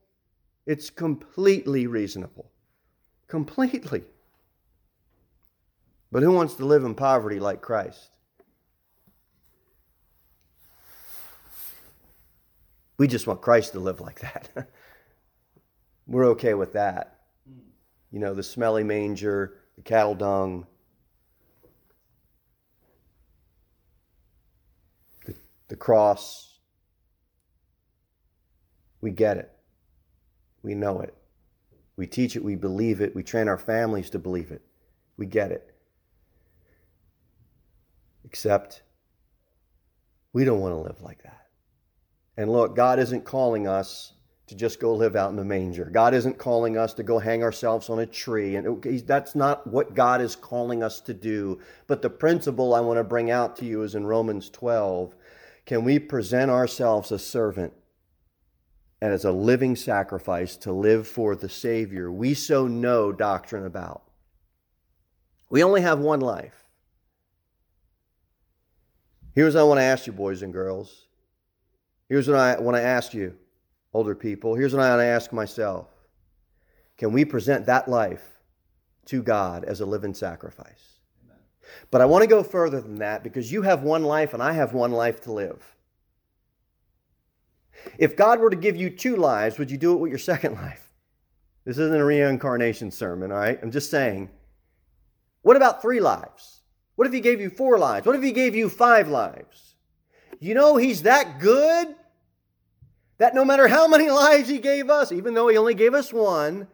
It's 0.66 0.90
completely 0.90 1.88
reasonable. 1.88 2.52
Completely. 3.28 4.04
But 6.12 6.24
who 6.24 6.32
wants 6.32 6.56
to 6.56 6.66
live 6.66 6.84
in 6.84 6.94
poverty 6.96 7.40
like 7.40 7.62
Christ? 7.62 8.10
We 12.98 13.08
just 13.08 13.28
want 13.28 13.42
Christ 13.42 13.74
to 13.74 13.80
live 13.80 14.02
like 14.02 14.20
that. 14.22 14.70
We're 16.08 16.26
okay 16.32 16.54
with 16.54 16.74
that 16.74 17.17
you 18.18 18.22
know, 18.22 18.34
the 18.34 18.42
smelly 18.42 18.84
manger, 18.84 19.60
the 19.76 19.84
cattle 19.84 20.16
dung, 20.16 20.66
the, 25.28 25.36
the 25.68 25.76
cross. 25.76 26.58
We 29.02 29.12
get 29.12 29.38
it. 29.38 29.52
We 30.64 30.74
know 30.74 31.02
it. 31.02 31.14
We 31.96 32.08
teach 32.08 32.36
it. 32.36 32.44
We 32.44 32.56
believe 32.56 33.02
it. 33.02 33.16
We 33.16 33.22
train 33.22 33.48
our 33.48 33.60
families 33.60 34.10
to 34.10 34.18
believe 34.18 34.50
it. 34.50 34.64
We 35.18 35.28
get 35.28 35.52
it. 35.52 35.76
Except 38.26 38.82
we 40.34 40.44
don't 40.44 40.60
want 40.60 40.74
to 40.74 40.82
live 40.82 41.04
like 41.04 41.22
that. 41.22 41.50
And 42.36 42.52
look, 42.52 42.76
God 42.76 42.98
isn't 42.98 43.26
calling 43.26 43.68
us 43.68 44.14
to 44.48 44.56
just 44.56 44.80
go 44.80 44.96
live 44.96 45.16
out 45.16 45.30
in 45.30 45.36
the 45.36 45.44
manger. 45.44 45.86
God 45.86 46.14
isn't 46.14 46.38
calling 46.38 46.78
us 46.78 46.94
to 46.94 47.04
go 47.04 47.20
hang 47.20 47.44
ourselves 47.44 47.90
on 47.90 48.00
a 48.00 48.06
tree. 48.06 48.56
And 48.56 48.82
that's 49.06 49.36
not 49.36 49.68
what 49.68 49.94
God 49.94 50.22
is 50.22 50.38
calling 50.38 50.82
us 50.82 51.02
to 51.02 51.14
do. 51.14 51.60
But 51.86 52.02
the 52.02 52.10
principle 52.10 52.74
I 52.74 52.80
want 52.80 52.98
to 52.98 53.04
bring 53.04 53.30
out 53.30 53.58
to 53.58 53.66
you 53.66 53.84
is 53.84 53.94
in 53.94 54.08
Romans 54.08 54.50
12. 54.50 55.14
Can 55.66 55.84
we 55.84 56.00
present 56.00 56.50
ourselves 56.50 57.12
a 57.12 57.20
servant 57.20 57.74
and 59.02 59.14
as 59.14 59.26
a 59.26 59.32
living 59.34 59.76
sacrifice 59.76 60.56
to 60.58 60.72
live 60.72 61.08
for 61.08 61.36
the 61.36 61.50
Savior 61.50 62.10
we 62.10 62.34
so 62.34 62.68
know 62.68 63.12
doctrine 63.12 63.66
about? 63.66 64.04
We 65.50 65.62
only 65.62 65.82
have 65.82 66.00
one 66.00 66.22
life. 66.22 66.64
Here's 69.36 69.56
what 69.56 69.62
I 69.62 69.64
want 69.66 69.80
to 69.80 69.84
ask 69.84 70.08
you, 70.08 70.14
boys 70.14 70.42
and 70.42 70.54
girls. 70.54 71.06
Here's 72.08 72.30
what 72.30 72.38
I 72.38 72.58
want 72.60 72.78
to 72.78 72.82
ask 72.82 73.14
you 73.14 73.36
older 73.98 74.14
people, 74.14 74.54
here's 74.54 74.76
what 74.76 74.84
I 74.84 75.06
ask 75.06 75.34
myself 75.34 75.88
Can 76.98 77.12
we 77.12 77.26
present 77.26 77.66
that 77.66 77.88
life 77.88 78.24
to 79.06 79.24
God 79.24 79.66
as 79.66 79.82
a 79.82 79.88
living 79.88 80.14
sacrifice? 80.14 81.00
But 81.90 82.02
I 82.02 82.06
want 82.06 82.22
to 82.22 82.28
go 82.28 82.44
further 82.44 82.80
than 82.80 83.00
that 83.00 83.24
because 83.24 83.52
you 83.52 83.64
have 83.64 83.82
one 83.82 84.04
life 84.04 84.34
and 84.36 84.44
I 84.44 84.54
have 84.54 84.74
one 84.74 84.92
life 84.92 85.22
to 85.22 85.34
live. 85.34 85.76
If 87.98 88.16
God 88.16 88.40
were 88.40 88.52
to 88.52 88.56
give 88.56 88.76
you 88.76 88.92
two 88.92 89.16
lives, 89.16 89.58
would 89.58 89.72
you 89.72 89.78
do 89.78 89.94
it 89.94 89.98
with 89.98 90.12
your 90.12 90.20
second 90.20 90.54
life? 90.66 90.94
This 91.66 91.80
isn't 91.80 92.00
a 92.00 92.06
reincarnation 92.06 92.92
sermon, 92.92 93.32
all 93.32 93.40
right? 93.40 93.60
I'm 93.62 93.72
just 93.72 93.90
saying. 93.90 94.30
What 95.42 95.58
about 95.58 95.82
three 95.82 96.00
lives? 96.00 96.62
What 96.96 97.08
if 97.08 97.14
he 97.14 97.20
gave 97.20 97.42
you 97.42 97.50
four 97.50 97.80
lives? 97.80 98.06
What 98.06 98.16
if 98.16 98.24
he 98.24 98.32
gave 98.32 98.56
you 98.56 98.70
five 98.70 99.08
lives? 99.08 99.76
You 100.40 100.54
know, 100.54 100.78
he's 100.78 101.04
that 101.04 101.40
good 101.40 101.96
that 103.18 103.36
no 103.36 103.44
matter 103.44 103.68
how 103.68 103.88
many 103.88 104.10
lives 104.10 104.50
he 104.50 104.60
gave 104.60 104.90
us, 104.90 105.12
even 105.12 105.34
though 105.34 105.48
he 105.48 105.58
only 105.58 105.74
gave 105.74 105.94
us 105.94 106.14
one, 106.14 106.68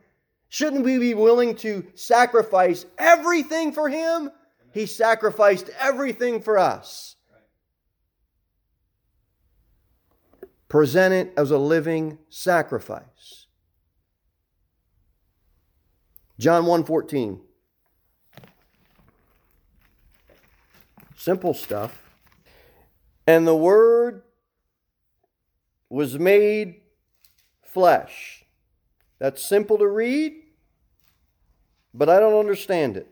shouldn't 0.50 0.84
we 0.84 0.98
be 0.98 1.14
willing 1.14 1.56
to 1.58 1.86
sacrifice 1.96 2.86
everything 2.98 3.72
for 3.72 3.90
him? 3.90 4.32
He 4.72 4.86
sacrificed 4.86 5.70
everything 5.80 6.42
for 6.42 6.58
us. 6.58 7.16
Present 10.68 11.14
it 11.14 11.34
as 11.38 11.52
a 11.52 11.58
living 11.58 12.18
sacrifice. 12.30 13.46
John 16.40 16.66
1:14 16.66 17.40
Simple 21.16 21.54
stuff. 21.54 22.10
And 23.26 23.48
the 23.48 23.56
word 23.56 24.24
was 25.94 26.18
made 26.18 26.74
flesh. 27.62 28.46
That's 29.20 29.46
simple 29.48 29.78
to 29.78 29.88
read, 29.88 30.34
but 31.94 32.10
I 32.10 32.20
don't 32.20 32.40
understand 32.40 32.98
it. 32.98 33.08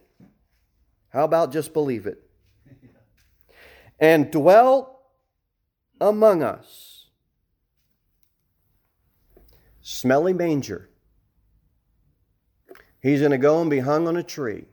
How 1.09 1.25
about 1.25 1.51
just 1.51 1.73
believe 1.73 2.07
it? 2.07 2.27
And 3.99 4.31
dwelt 4.31 4.97
among 5.99 6.41
us. 6.41 7.05
Smelly 9.81 10.33
manger. 10.33 10.89
He's 12.99 13.19
going 13.19 13.29
to 13.29 13.37
go 13.37 13.61
and 13.61 13.69
be 13.69 13.81
hung 13.81 14.07
on 14.07 14.17
a 14.17 14.23
tree. 14.23 14.65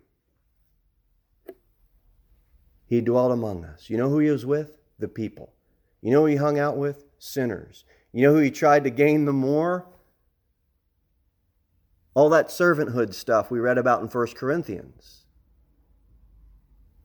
He 2.86 3.02
dwelt 3.02 3.32
among 3.32 3.66
us. 3.66 3.90
You 3.90 3.98
know 3.98 4.08
who 4.08 4.20
he 4.20 4.30
was 4.30 4.46
with? 4.46 4.78
The 4.98 5.08
people. 5.08 5.52
You 6.00 6.12
know 6.12 6.20
who 6.20 6.26
he 6.28 6.36
hung 6.36 6.58
out 6.58 6.78
with? 6.78 7.04
Sinners. 7.18 7.84
You 8.18 8.26
know 8.26 8.34
who 8.34 8.40
he 8.40 8.50
tried 8.50 8.82
to 8.82 8.90
gain 8.90 9.26
the 9.26 9.32
more? 9.32 9.86
All 12.14 12.28
that 12.30 12.48
servanthood 12.48 13.14
stuff 13.14 13.48
we 13.48 13.60
read 13.60 13.78
about 13.78 14.00
in 14.00 14.08
1 14.08 14.26
Corinthians. 14.34 15.26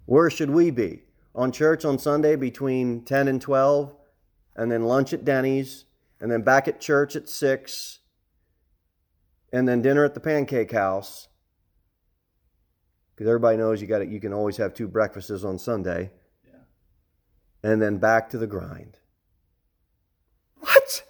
Where 0.07 0.31
should 0.31 0.49
we 0.49 0.71
be? 0.71 1.03
On 1.35 1.51
church 1.51 1.85
on 1.85 1.99
Sunday 1.99 2.35
between 2.35 3.03
10 3.03 3.27
and 3.27 3.39
12, 3.39 3.95
and 4.55 4.71
then 4.71 4.85
lunch 4.85 5.13
at 5.13 5.23
Denny's, 5.23 5.85
and 6.19 6.31
then 6.31 6.41
back 6.41 6.67
at 6.67 6.81
church 6.81 7.15
at 7.15 7.29
6, 7.29 7.99
and 9.51 9.67
then 9.67 9.83
dinner 9.83 10.03
at 10.03 10.15
the 10.15 10.19
pancake 10.19 10.71
house. 10.71 11.27
Because 13.13 13.27
everybody 13.27 13.57
knows 13.57 13.81
you 13.81 13.87
got 13.87 14.07
you 14.07 14.19
can 14.19 14.33
always 14.33 14.57
have 14.57 14.73
two 14.73 14.87
breakfasts 14.87 15.43
on 15.43 15.59
Sunday. 15.59 16.09
Yeah. 16.43 17.71
And 17.71 17.79
then 17.79 17.99
back 17.99 18.31
to 18.31 18.39
the 18.39 18.47
grind. 18.47 18.97
What? 20.55 21.02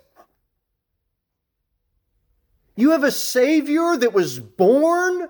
You 2.75 2.91
have 2.91 3.03
a 3.03 3.12
Savior 3.12 3.95
that 3.97 4.13
was 4.13 4.39
born, 4.39 5.29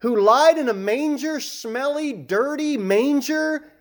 who 0.00 0.20
lied 0.20 0.58
in 0.58 0.68
a 0.68 0.74
manger, 0.74 1.40
smelly, 1.40 2.12
dirty 2.12 2.76
manger, 2.76 3.72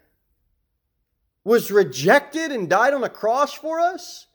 was 1.44 1.72
rejected 1.72 2.52
and 2.52 2.70
died 2.70 2.94
on 2.94 3.04
a 3.04 3.10
cross 3.10 3.54
for 3.54 3.80
us? 3.80 4.28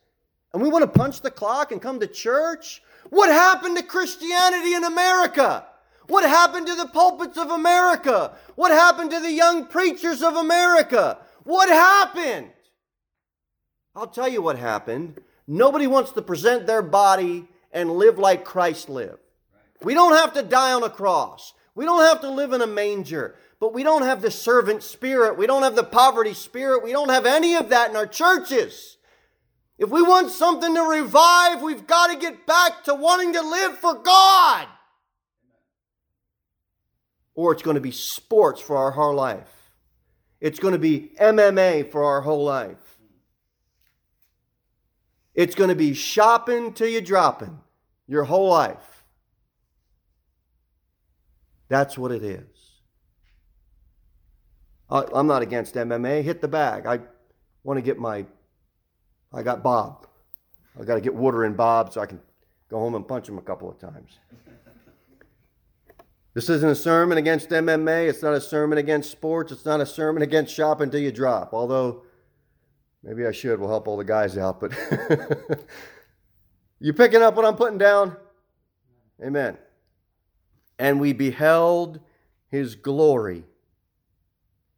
And 0.52 0.62
we 0.62 0.68
want 0.68 0.82
to 0.82 0.98
punch 0.98 1.20
the 1.22 1.30
clock 1.30 1.72
and 1.72 1.80
come 1.80 2.00
to 2.00 2.06
church? 2.06 2.82
What 3.10 3.30
happened 3.30 3.76
to 3.78 3.82
Christianity 3.82 4.74
in 4.74 4.84
America? 4.84 5.66
What 6.08 6.28
happened 6.28 6.66
to 6.66 6.74
the 6.74 6.88
pulpits 6.88 7.38
of 7.38 7.50
America? 7.50 8.32
What 8.54 8.70
happened 8.70 9.10
to 9.12 9.20
the 9.20 9.32
young 9.32 9.66
preachers 9.66 10.22
of 10.22 10.36
America? 10.36 11.18
What 11.44 11.68
happened? 11.68 12.50
I'll 13.94 14.06
tell 14.06 14.28
you 14.28 14.42
what 14.42 14.58
happened. 14.58 15.20
Nobody 15.46 15.86
wants 15.86 16.12
to 16.12 16.22
present 16.22 16.66
their 16.66 16.82
body 16.82 17.48
and 17.72 17.90
live 17.90 18.18
like 18.18 18.44
Christ 18.44 18.88
lived. 18.88 19.18
We 19.82 19.94
don't 19.94 20.14
have 20.14 20.32
to 20.34 20.42
die 20.42 20.72
on 20.72 20.82
a 20.82 20.90
cross. 20.90 21.54
We 21.74 21.84
don't 21.84 22.02
have 22.02 22.20
to 22.22 22.30
live 22.30 22.52
in 22.52 22.60
a 22.60 22.66
manger. 22.66 23.36
But 23.60 23.74
we 23.74 23.82
don't 23.82 24.02
have 24.02 24.22
the 24.22 24.30
servant 24.30 24.82
spirit. 24.82 25.36
We 25.36 25.46
don't 25.46 25.62
have 25.62 25.74
the 25.74 25.84
poverty 25.84 26.34
spirit. 26.34 26.84
We 26.84 26.92
don't 26.92 27.08
have 27.08 27.26
any 27.26 27.54
of 27.54 27.70
that 27.70 27.90
in 27.90 27.96
our 27.96 28.06
churches. 28.06 28.96
If 29.78 29.90
we 29.90 30.02
want 30.02 30.30
something 30.30 30.74
to 30.74 30.82
revive, 30.82 31.62
we've 31.62 31.86
got 31.86 32.08
to 32.08 32.16
get 32.16 32.46
back 32.46 32.84
to 32.84 32.94
wanting 32.94 33.32
to 33.34 33.42
live 33.42 33.78
for 33.78 33.94
God. 33.94 34.66
Or 37.34 37.52
it's 37.52 37.62
going 37.62 37.76
to 37.76 37.80
be 37.80 37.92
sports 37.92 38.60
for 38.60 38.76
our 38.76 38.90
whole 38.90 39.14
life. 39.14 39.72
It's 40.40 40.58
going 40.58 40.72
to 40.72 40.78
be 40.78 41.12
MMA 41.20 41.90
for 41.90 42.04
our 42.04 42.20
whole 42.20 42.44
life. 42.44 42.87
It's 45.38 45.54
going 45.54 45.68
to 45.68 45.76
be 45.76 45.94
shopping 45.94 46.72
till 46.72 46.88
you're 46.88 47.00
dropping 47.00 47.60
your 48.08 48.24
whole 48.24 48.48
life. 48.48 49.04
That's 51.68 51.96
what 51.96 52.10
it 52.10 52.24
is. 52.24 52.80
I'm 54.90 55.28
not 55.28 55.42
against 55.42 55.76
MMA. 55.76 56.24
Hit 56.24 56.40
the 56.40 56.48
bag. 56.48 56.86
I 56.86 56.98
want 57.62 57.76
to 57.78 57.82
get 57.82 58.00
my. 58.00 58.26
I 59.32 59.44
got 59.44 59.62
Bob. 59.62 60.08
I 60.76 60.82
got 60.82 60.96
to 60.96 61.00
get 61.00 61.14
water 61.14 61.44
in 61.44 61.54
Bob 61.54 61.92
so 61.92 62.00
I 62.00 62.06
can 62.06 62.18
go 62.68 62.80
home 62.80 62.96
and 62.96 63.06
punch 63.06 63.28
him 63.28 63.38
a 63.38 63.42
couple 63.42 63.70
of 63.70 63.78
times. 63.78 64.18
This 66.34 66.48
isn't 66.48 66.68
a 66.68 66.74
sermon 66.74 67.16
against 67.16 67.50
MMA. 67.50 68.08
It's 68.08 68.24
not 68.24 68.34
a 68.34 68.40
sermon 68.40 68.78
against 68.78 69.12
sports. 69.12 69.52
It's 69.52 69.64
not 69.64 69.80
a 69.80 69.86
sermon 69.86 70.24
against 70.24 70.52
shopping 70.52 70.90
till 70.90 70.98
you 70.98 71.12
drop. 71.12 71.54
Although 71.54 72.02
Maybe 73.02 73.26
I 73.26 73.32
should. 73.32 73.60
We'll 73.60 73.68
help 73.68 73.86
all 73.86 73.96
the 73.96 74.04
guys 74.04 74.36
out. 74.36 74.60
But 74.60 74.72
you 76.80 76.92
picking 76.92 77.22
up 77.22 77.36
what 77.36 77.44
I'm 77.44 77.56
putting 77.56 77.78
down? 77.78 78.16
Amen. 79.22 79.56
And 80.78 81.00
we 81.00 81.12
beheld 81.12 82.00
his 82.48 82.74
glory. 82.74 83.44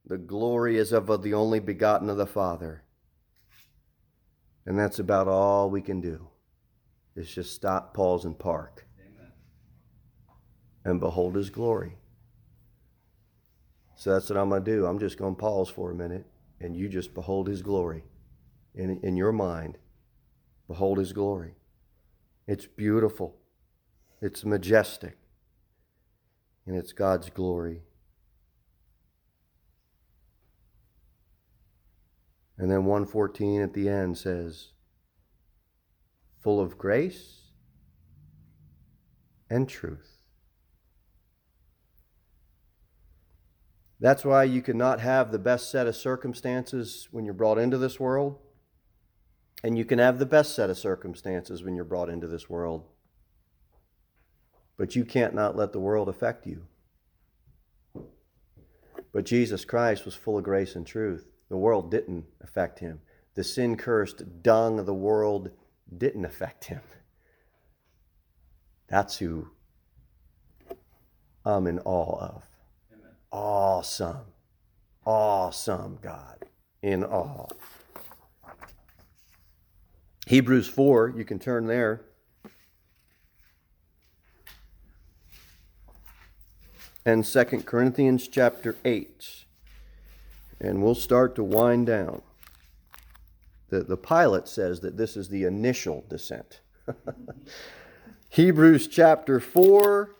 The 0.06 0.18
glory 0.18 0.76
is 0.76 0.92
of 0.92 1.22
the 1.22 1.34
only 1.34 1.60
begotten 1.60 2.10
of 2.10 2.16
the 2.16 2.26
Father. 2.26 2.82
And 4.66 4.78
that's 4.78 4.98
about 4.98 5.28
all 5.28 5.70
we 5.70 5.80
can 5.80 6.00
do. 6.00 6.28
Is 7.16 7.34
just 7.34 7.54
stop, 7.54 7.92
pause, 7.92 8.24
and 8.24 8.38
park. 8.38 8.86
Amen. 9.00 9.32
And 10.84 11.00
behold 11.00 11.34
his 11.34 11.50
glory. 11.50 11.96
So 13.96 14.12
that's 14.12 14.30
what 14.30 14.38
I'm 14.38 14.48
going 14.48 14.64
to 14.64 14.70
do. 14.70 14.86
I'm 14.86 14.98
just 14.98 15.18
going 15.18 15.34
to 15.34 15.40
pause 15.40 15.68
for 15.68 15.90
a 15.90 15.94
minute 15.94 16.24
and 16.60 16.76
you 16.76 16.88
just 16.88 17.14
behold 17.14 17.48
his 17.48 17.62
glory 17.62 18.04
in, 18.74 19.00
in 19.02 19.16
your 19.16 19.32
mind. 19.32 19.78
Behold 20.66 20.98
his 20.98 21.12
glory. 21.12 21.54
It's 22.46 22.66
beautiful, 22.66 23.36
it's 24.20 24.44
majestic, 24.44 25.16
and 26.66 26.76
it's 26.76 26.92
God's 26.92 27.30
glory. 27.30 27.82
And 32.58 32.70
then 32.70 32.84
114 32.84 33.62
at 33.62 33.72
the 33.72 33.88
end 33.88 34.18
says, 34.18 34.72
full 36.40 36.60
of 36.60 36.76
grace 36.76 37.52
and 39.48 39.68
truth. 39.68 40.18
That's 43.98 44.24
why 44.24 44.44
you 44.44 44.62
cannot 44.62 45.00
have 45.00 45.30
the 45.30 45.38
best 45.38 45.70
set 45.70 45.86
of 45.86 45.94
circumstances 45.94 47.08
when 47.10 47.24
you're 47.24 47.34
brought 47.34 47.58
into 47.58 47.76
this 47.76 48.00
world. 48.00 48.38
And 49.62 49.76
you 49.76 49.84
can 49.84 49.98
have 49.98 50.18
the 50.18 50.26
best 50.26 50.54
set 50.54 50.70
of 50.70 50.78
circumstances 50.78 51.62
when 51.62 51.74
you're 51.74 51.84
brought 51.84 52.08
into 52.08 52.26
this 52.26 52.48
world. 52.48 52.84
But 54.76 54.96
you 54.96 55.04
can't 55.04 55.34
not 55.34 55.56
let 55.56 55.72
the 55.72 55.80
world 55.80 56.08
affect 56.08 56.46
you. 56.46 56.66
But 59.12 59.24
Jesus 59.24 59.64
Christ 59.64 60.04
was 60.04 60.14
full 60.14 60.38
of 60.38 60.44
grace 60.44 60.74
and 60.76 60.86
truth. 60.86 61.28
The 61.48 61.56
world 61.56 61.90
didn't 61.90 62.24
affect 62.40 62.78
him. 62.78 63.00
The 63.34 63.44
sin 63.44 63.76
cursed 63.76 64.42
dung 64.42 64.78
of 64.78 64.86
the 64.86 64.94
world 64.94 65.50
didn't 65.96 66.24
affect 66.24 66.66
him. 66.66 66.80
That's 68.88 69.18
who 69.18 69.48
I'm 71.44 71.66
in 71.66 71.78
awe 71.80 72.18
of. 72.18 72.44
Amen. 72.92 73.12
Awesome. 73.30 74.26
Awesome 75.04 75.98
God. 76.02 76.44
In 76.82 77.04
awe. 77.04 77.48
Hebrews 80.26 80.68
4, 80.68 81.14
you 81.16 81.24
can 81.24 81.38
turn 81.38 81.66
there. 81.66 82.02
And 87.04 87.24
Second 87.24 87.66
Corinthians 87.66 88.28
chapter 88.28 88.76
8. 88.84 89.44
And 90.60 90.82
we'll 90.82 90.94
start 90.94 91.34
to 91.36 91.42
wind 91.42 91.86
down. 91.86 92.22
The, 93.70 93.80
the 93.82 93.96
pilot 93.96 94.48
says 94.48 94.80
that 94.80 94.96
this 94.96 95.16
is 95.16 95.28
the 95.28 95.44
initial 95.44 96.04
descent. 96.08 96.60
Hebrews 98.28 98.86
chapter 98.88 99.40
4 99.40 100.14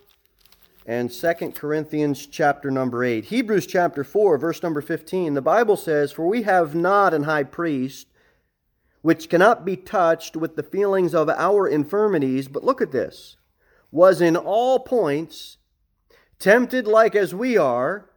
and 0.87 1.13
2 1.13 1.33
Corinthians 1.55 2.27
chapter 2.27 2.71
number 2.71 3.05
8. 3.05 3.27
Hebrews 3.27 3.67
chapter 3.67 4.03
4, 4.03 4.39
verse 4.39 4.63
number 4.63 4.81
15. 4.81 5.35
The 5.35 5.43
Bible 5.43 5.77
says, 5.77 6.11
For 6.11 6.27
we 6.27 6.43
have 6.43 6.75
not 6.75 7.13
an 7.13 7.25
high 7.25 7.45
priest 7.45 8.07
which 9.03 9.29
cannot 9.29 9.65
be 9.65 9.77
touched 9.77 10.37
with 10.37 10.57
the 10.57 10.63
feelings 10.63 11.15
of 11.15 11.29
our 11.29 11.67
infirmities, 11.67 12.49
but 12.49 12.65
look 12.65 12.81
at 12.81 12.93
this, 12.93 13.37
was 13.91 14.21
in 14.21 14.37
all 14.37 14.79
points 14.79 15.57
tempted 16.39 16.87
like 16.87 17.15
as 17.15 17.35
we 17.35 17.57
are, 17.57 18.11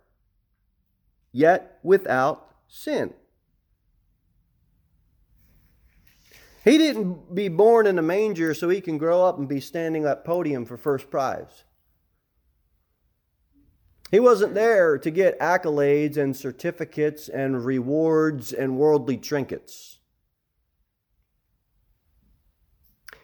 yet 1.31 1.79
without 1.83 2.55
sin. 2.67 3.13
He 6.63 6.77
didn't 6.77 7.35
be 7.35 7.49
born 7.49 7.87
in 7.87 7.99
a 7.99 8.03
manger 8.03 8.53
so 8.53 8.69
he 8.69 8.79
can 8.79 8.97
grow 8.97 9.25
up 9.25 9.37
and 9.37 9.49
be 9.49 9.59
standing 9.59 10.05
at 10.05 10.23
podium 10.23 10.65
for 10.65 10.77
first 10.77 11.11
prize. 11.11 11.65
He 14.11 14.19
wasn't 14.19 14.53
there 14.53 14.97
to 14.97 15.11
get 15.11 15.39
accolades 15.39 16.17
and 16.17 16.37
certificates 16.37 17.27
and 17.27 17.65
rewards 17.65 18.53
and 18.53 18.77
worldly 18.77 19.17
trinkets. 19.17 19.99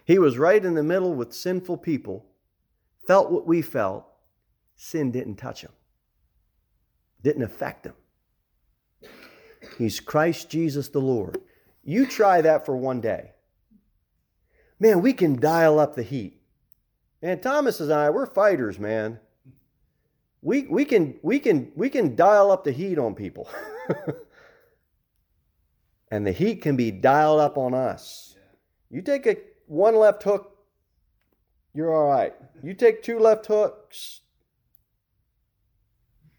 He 0.10 0.17
was 0.17 0.38
right 0.38 0.63
in 0.63 0.74
the 0.74 0.84
middle 0.84 1.13
with 1.13 1.34
sinful 1.34 1.78
people, 1.78 2.26
felt 3.06 3.32
what 3.32 3.45
we 3.45 3.62
felt. 3.62 4.06
Sin 4.76 5.12
didn't 5.12 5.36
touch 5.36 5.62
him, 5.62 5.72
didn't 7.22 7.43
affect 7.43 7.86
him. 7.86 7.93
He's 9.78 10.00
Christ 10.00 10.50
Jesus 10.50 10.89
the 10.89 11.00
Lord. 11.00 11.39
You 11.84 12.06
try 12.06 12.41
that 12.41 12.65
for 12.65 12.76
one 12.76 13.02
day. 13.02 13.32
Man, 14.80 15.02
we 15.02 15.13
can 15.13 15.39
dial 15.39 15.80
up 15.80 15.95
the 15.95 16.04
heat. 16.04 16.41
And 17.22 17.43
Thomas 17.43 17.82
and 17.82 17.91
I, 17.91 18.10
we're 18.10 18.26
fighters, 18.26 18.80
man 18.80 19.19
we 20.41 20.63
we 20.63 20.86
can 20.86 21.19
we 21.22 21.39
can 21.39 21.72
we 21.76 21.89
can 21.89 22.15
dial 22.15 22.52
up 22.52 22.63
the 22.63 22.72
heat 22.72 22.98
on 22.98 23.15
people. 23.15 23.50
and 26.12 26.26
the 26.26 26.32
heat 26.32 26.62
can 26.62 26.76
be 26.76 26.91
dialed 26.91 27.39
up 27.39 27.58
on 27.58 27.74
us. 27.74 28.36
You 28.89 29.02
take 29.02 29.28
a 29.28 29.38
one 29.70 29.96
left 29.96 30.24
hook, 30.24 30.58
you're 31.74 31.96
all 31.96 32.10
right. 32.10 32.34
You 32.62 32.74
take 32.74 33.04
two 33.04 33.20
left 33.20 33.46
hooks, 33.46 34.22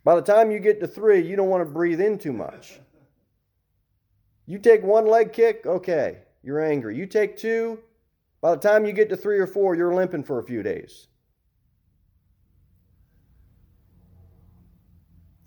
by 0.05 0.15
the 0.15 0.23
time 0.23 0.51
you 0.51 0.59
get 0.59 0.81
to 0.81 0.87
three, 0.87 1.27
you 1.27 1.37
don't 1.37 1.49
want 1.49 1.67
to 1.67 1.73
breathe 1.73 2.01
in 2.01 2.19
too 2.19 2.33
much. 2.33 2.81
You 4.47 4.59
take 4.59 4.83
one 4.83 5.07
leg 5.07 5.33
kick, 5.33 5.65
okay, 5.67 6.19
you're 6.43 6.65
angry. 6.65 6.97
You 6.97 7.07
take 7.07 7.37
two, 7.37 7.81
by 8.41 8.53
the 8.53 8.61
time 8.61 8.85
you 8.85 8.93
get 8.93 9.09
to 9.11 9.17
three 9.17 9.39
or 9.39 9.47
four, 9.47 9.75
you're 9.75 9.95
limping 9.95 10.25
for 10.25 10.39
a 10.39 10.45
few 10.45 10.63
days. 10.63 11.09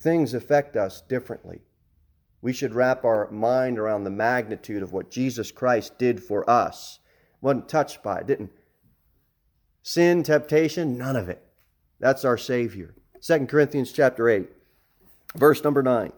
things 0.03 0.33
affect 0.33 0.75
us 0.75 1.01
differently. 1.01 1.61
We 2.41 2.51
should 2.51 2.75
wrap 2.75 3.05
our 3.05 3.31
mind 3.31 3.79
around 3.79 4.03
the 4.03 4.11
magnitude 4.11 4.83
of 4.83 4.91
what 4.91 5.09
Jesus 5.09 5.49
Christ 5.49 5.97
did 5.97 6.21
for 6.21 6.47
us. 6.47 6.99
Wasn't 7.43 7.67
touched 7.67 8.01
by 8.01 8.19
it, 8.19 8.27
didn't. 8.27 8.51
Sin, 9.81 10.23
temptation, 10.23 10.97
none 10.97 11.17
of 11.17 11.27
it. 11.27 11.45
That's 11.99 12.23
our 12.23 12.37
Savior. 12.37 12.95
2 13.21 13.47
Corinthians 13.47 13.91
chapter 13.91 14.29
8, 14.29 14.49
verse 15.35 15.61
number 15.61 15.83
9. 15.83 16.13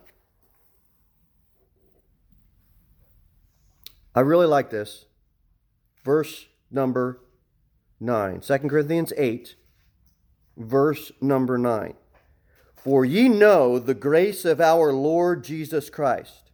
I 4.13 4.19
really 4.19 4.45
like 4.45 4.69
this. 4.69 5.05
Verse 6.03 6.45
number 6.69 7.19
9. 7.99 8.41
2 8.41 8.57
Corinthians 8.59 9.11
8, 9.17 9.55
verse 10.55 11.11
number 11.21 11.57
9. 11.57 11.95
For 12.75 13.03
ye 13.03 13.29
know 13.29 13.79
the 13.79 13.95
grace 13.95 14.45
of 14.45 14.61
our 14.61 14.93
Lord 14.93 15.43
Jesus 15.43 15.89
Christ. 15.89 16.51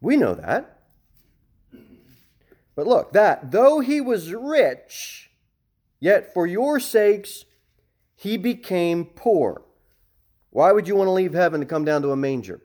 We 0.00 0.16
know 0.16 0.34
that. 0.34 0.77
But 2.78 2.86
look, 2.86 3.12
that 3.12 3.50
though 3.50 3.80
he 3.80 4.00
was 4.00 4.32
rich, 4.32 5.32
yet 5.98 6.32
for 6.32 6.46
your 6.46 6.78
sakes 6.78 7.44
he 8.14 8.36
became 8.36 9.04
poor. 9.04 9.62
Why 10.50 10.70
would 10.70 10.86
you 10.86 10.94
want 10.94 11.08
to 11.08 11.12
leave 11.12 11.34
heaven 11.34 11.58
to 11.58 11.66
come 11.66 11.84
down 11.84 12.02
to 12.02 12.12
a 12.12 12.16
manger? 12.16 12.62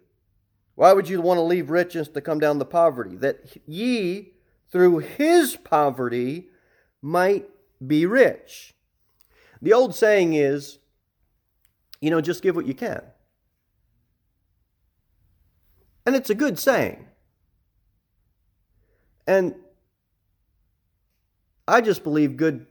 Why 0.75 0.93
would 0.93 1.09
you 1.09 1.19
want 1.19 1.39
to 1.39 1.41
leave 1.41 1.71
riches 1.71 2.09
to 2.09 2.21
come 2.21 2.37
down 2.37 2.59
to 2.59 2.65
poverty? 2.65 3.15
That 3.15 3.57
ye, 3.65 4.33
through 4.71 4.99
his 4.99 5.55
poverty, 5.55 6.49
might 7.01 7.49
be 7.83 8.05
rich. 8.05 8.75
The 9.63 9.73
old 9.73 9.95
saying 9.95 10.35
is, 10.35 10.77
you 12.01 12.11
know, 12.11 12.21
just 12.21 12.43
give 12.43 12.55
what 12.55 12.67
you 12.67 12.75
can. 12.75 13.01
And 16.05 16.15
it's 16.15 16.29
a 16.29 16.35
good 16.35 16.59
saying. 16.59 17.07
And 19.25 19.55
I 21.67 21.81
just 21.81 22.03
believe 22.03 22.37
good, 22.37 22.65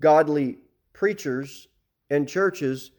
godly 0.00 0.58
preachers 0.92 1.68
and 2.10 2.28
churches 2.28 2.90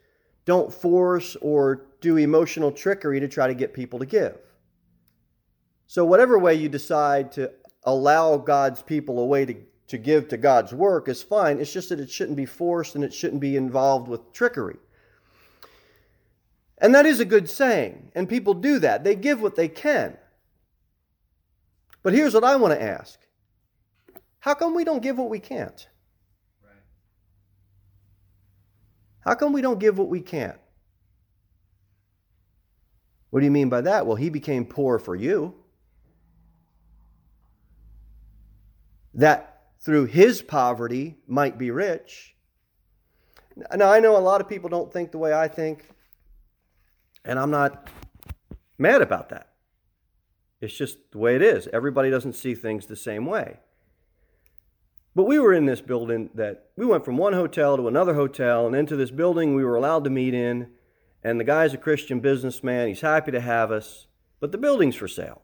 don't 0.45 0.73
force 0.73 1.35
or 1.41 1.87
do 2.01 2.17
emotional 2.17 2.71
trickery 2.71 3.19
to 3.19 3.27
try 3.27 3.47
to 3.47 3.53
get 3.53 3.73
people 3.73 3.99
to 3.99 4.05
give. 4.05 4.37
So, 5.87 6.05
whatever 6.05 6.37
way 6.37 6.55
you 6.55 6.69
decide 6.69 7.31
to 7.33 7.51
allow 7.83 8.37
God's 8.37 8.81
people 8.81 9.19
a 9.19 9.25
way 9.25 9.45
to, 9.45 9.55
to 9.87 9.97
give 9.97 10.27
to 10.29 10.37
God's 10.37 10.73
work 10.73 11.07
is 11.07 11.23
fine. 11.23 11.59
It's 11.59 11.73
just 11.73 11.89
that 11.89 11.99
it 11.99 12.11
shouldn't 12.11 12.37
be 12.37 12.45
forced 12.45 12.95
and 12.95 13.03
it 13.03 13.13
shouldn't 13.13 13.41
be 13.41 13.55
involved 13.55 14.07
with 14.07 14.33
trickery. 14.33 14.77
And 16.77 16.95
that 16.95 17.05
is 17.05 17.19
a 17.19 17.25
good 17.25 17.49
saying, 17.49 18.11
and 18.15 18.29
people 18.29 18.53
do 18.53 18.79
that. 18.79 19.03
They 19.03 19.15
give 19.15 19.41
what 19.41 19.55
they 19.55 19.67
can. 19.67 20.17
But 22.03 22.13
here's 22.13 22.33
what 22.33 22.43
I 22.43 22.55
want 22.55 22.73
to 22.73 22.81
ask 22.81 23.19
How 24.39 24.53
come 24.53 24.73
we 24.73 24.83
don't 24.83 25.01
give 25.01 25.17
what 25.17 25.29
we 25.29 25.39
can't? 25.39 25.87
How 29.21 29.35
come 29.35 29.53
we 29.53 29.61
don't 29.61 29.79
give 29.79 29.97
what 29.97 30.09
we 30.09 30.21
can't? 30.21 30.57
What 33.29 33.41
do 33.41 33.45
you 33.45 33.51
mean 33.51 33.69
by 33.69 33.81
that? 33.81 34.07
Well, 34.07 34.15
he 34.15 34.29
became 34.29 34.65
poor 34.65 34.97
for 34.97 35.15
you. 35.15 35.55
That 39.13 39.59
through 39.81 40.05
his 40.05 40.41
poverty 40.41 41.17
might 41.27 41.57
be 41.57 41.69
rich. 41.69 42.35
Now, 43.75 43.91
I 43.91 43.99
know 43.99 44.15
a 44.15 44.19
lot 44.19 44.41
of 44.41 44.47
people 44.47 44.69
don't 44.69 44.91
think 44.91 45.11
the 45.11 45.17
way 45.17 45.33
I 45.33 45.47
think. 45.47 45.85
And 47.25 47.37
I'm 47.37 47.51
not 47.51 47.89
mad 48.77 49.01
about 49.01 49.29
that. 49.29 49.49
It's 50.61 50.73
just 50.73 51.11
the 51.11 51.17
way 51.17 51.35
it 51.35 51.41
is. 51.41 51.67
Everybody 51.71 52.09
doesn't 52.09 52.33
see 52.33 52.55
things 52.55 52.85
the 52.85 52.95
same 52.95 53.25
way. 53.25 53.59
But 55.19 55.27
we 55.27 55.37
were 55.37 55.53
in 55.53 55.65
this 55.65 55.81
building 55.81 56.29
that 56.35 56.69
we 56.77 56.85
went 56.85 57.03
from 57.03 57.17
one 57.17 57.33
hotel 57.33 57.75
to 57.75 57.89
another 57.89 58.13
hotel 58.13 58.65
and 58.65 58.73
into 58.73 58.95
this 58.95 59.11
building 59.11 59.53
we 59.53 59.65
were 59.65 59.75
allowed 59.75 60.05
to 60.05 60.09
meet 60.09 60.33
in. 60.33 60.69
And 61.25 61.37
the 61.37 61.43
guy's 61.43 61.73
a 61.73 61.77
Christian 61.77 62.21
businessman. 62.21 62.87
He's 62.87 63.01
happy 63.01 63.31
to 63.31 63.41
have 63.41 63.69
us. 63.69 64.07
But 64.39 64.53
the 64.53 64.57
building's 64.57 64.95
for 64.95 65.09
sale. 65.09 65.41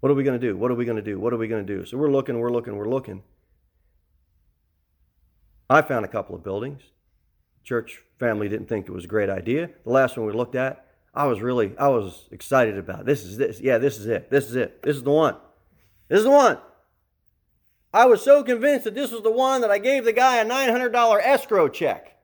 What 0.00 0.10
are 0.10 0.16
we 0.16 0.24
going 0.24 0.36
to 0.36 0.44
do? 0.44 0.56
What 0.56 0.72
are 0.72 0.74
we 0.74 0.84
going 0.84 0.96
to 0.96 1.00
do? 1.00 1.20
What 1.20 1.32
are 1.32 1.36
we 1.36 1.46
going 1.46 1.64
to 1.64 1.76
do? 1.76 1.86
So 1.86 1.96
we're 1.96 2.10
looking, 2.10 2.40
we're 2.40 2.50
looking, 2.50 2.74
we're 2.74 2.88
looking. 2.88 3.22
I 5.70 5.80
found 5.82 6.04
a 6.04 6.08
couple 6.08 6.34
of 6.34 6.42
buildings 6.42 6.82
church 7.62 8.02
family 8.18 8.48
didn't 8.48 8.68
think 8.68 8.88
it 8.88 8.92
was 8.92 9.04
a 9.04 9.06
great 9.06 9.30
idea. 9.30 9.70
The 9.84 9.92
last 9.92 10.16
one 10.16 10.26
we 10.26 10.32
looked 10.32 10.56
at, 10.56 10.88
I 11.14 11.26
was 11.26 11.40
really, 11.40 11.78
I 11.78 11.86
was 11.86 12.26
excited 12.32 12.78
about. 12.78 13.06
This 13.06 13.22
is 13.22 13.36
this. 13.36 13.60
Yeah, 13.60 13.78
this 13.78 13.96
is 13.98 14.06
it. 14.08 14.28
This 14.28 14.50
is 14.50 14.56
it. 14.56 14.82
This 14.82 14.96
is 14.96 15.04
the 15.04 15.12
one. 15.12 15.36
This 16.08 16.18
is 16.18 16.24
the 16.24 16.32
one. 16.32 16.58
I 17.94 18.06
was 18.06 18.22
so 18.22 18.42
convinced 18.42 18.84
that 18.84 18.96
this 18.96 19.12
was 19.12 19.22
the 19.22 19.30
one 19.30 19.60
that 19.60 19.70
I 19.70 19.78
gave 19.78 20.04
the 20.04 20.12
guy 20.12 20.38
a 20.38 20.44
$900 20.44 21.20
escrow 21.22 21.68
check. 21.68 22.16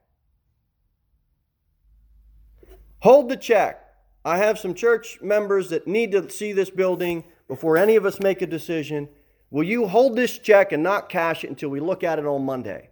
Hold 2.98 3.28
the 3.28 3.36
check. 3.36 3.80
I 4.24 4.38
have 4.38 4.58
some 4.58 4.74
church 4.74 5.20
members 5.22 5.68
that 5.68 5.86
need 5.86 6.10
to 6.10 6.28
see 6.28 6.52
this 6.52 6.70
building 6.70 7.22
before 7.46 7.76
any 7.76 7.94
of 7.94 8.04
us 8.04 8.18
make 8.18 8.42
a 8.42 8.48
decision. 8.48 9.08
Will 9.52 9.62
you 9.62 9.86
hold 9.86 10.16
this 10.16 10.38
check 10.38 10.72
and 10.72 10.82
not 10.82 11.08
cash 11.08 11.44
it 11.44 11.50
until 11.50 11.68
we 11.68 11.78
look 11.78 12.02
at 12.02 12.18
it 12.18 12.26
on 12.26 12.44
Monday? 12.44 12.90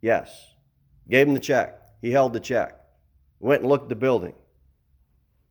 Yes. 0.00 0.54
Gave 1.10 1.28
him 1.28 1.34
the 1.34 1.40
check. 1.40 1.78
He 2.00 2.12
held 2.12 2.32
the 2.32 2.40
check. 2.40 2.80
Went 3.40 3.60
and 3.60 3.68
looked 3.68 3.84
at 3.84 3.88
the 3.90 3.94
building. 3.94 4.32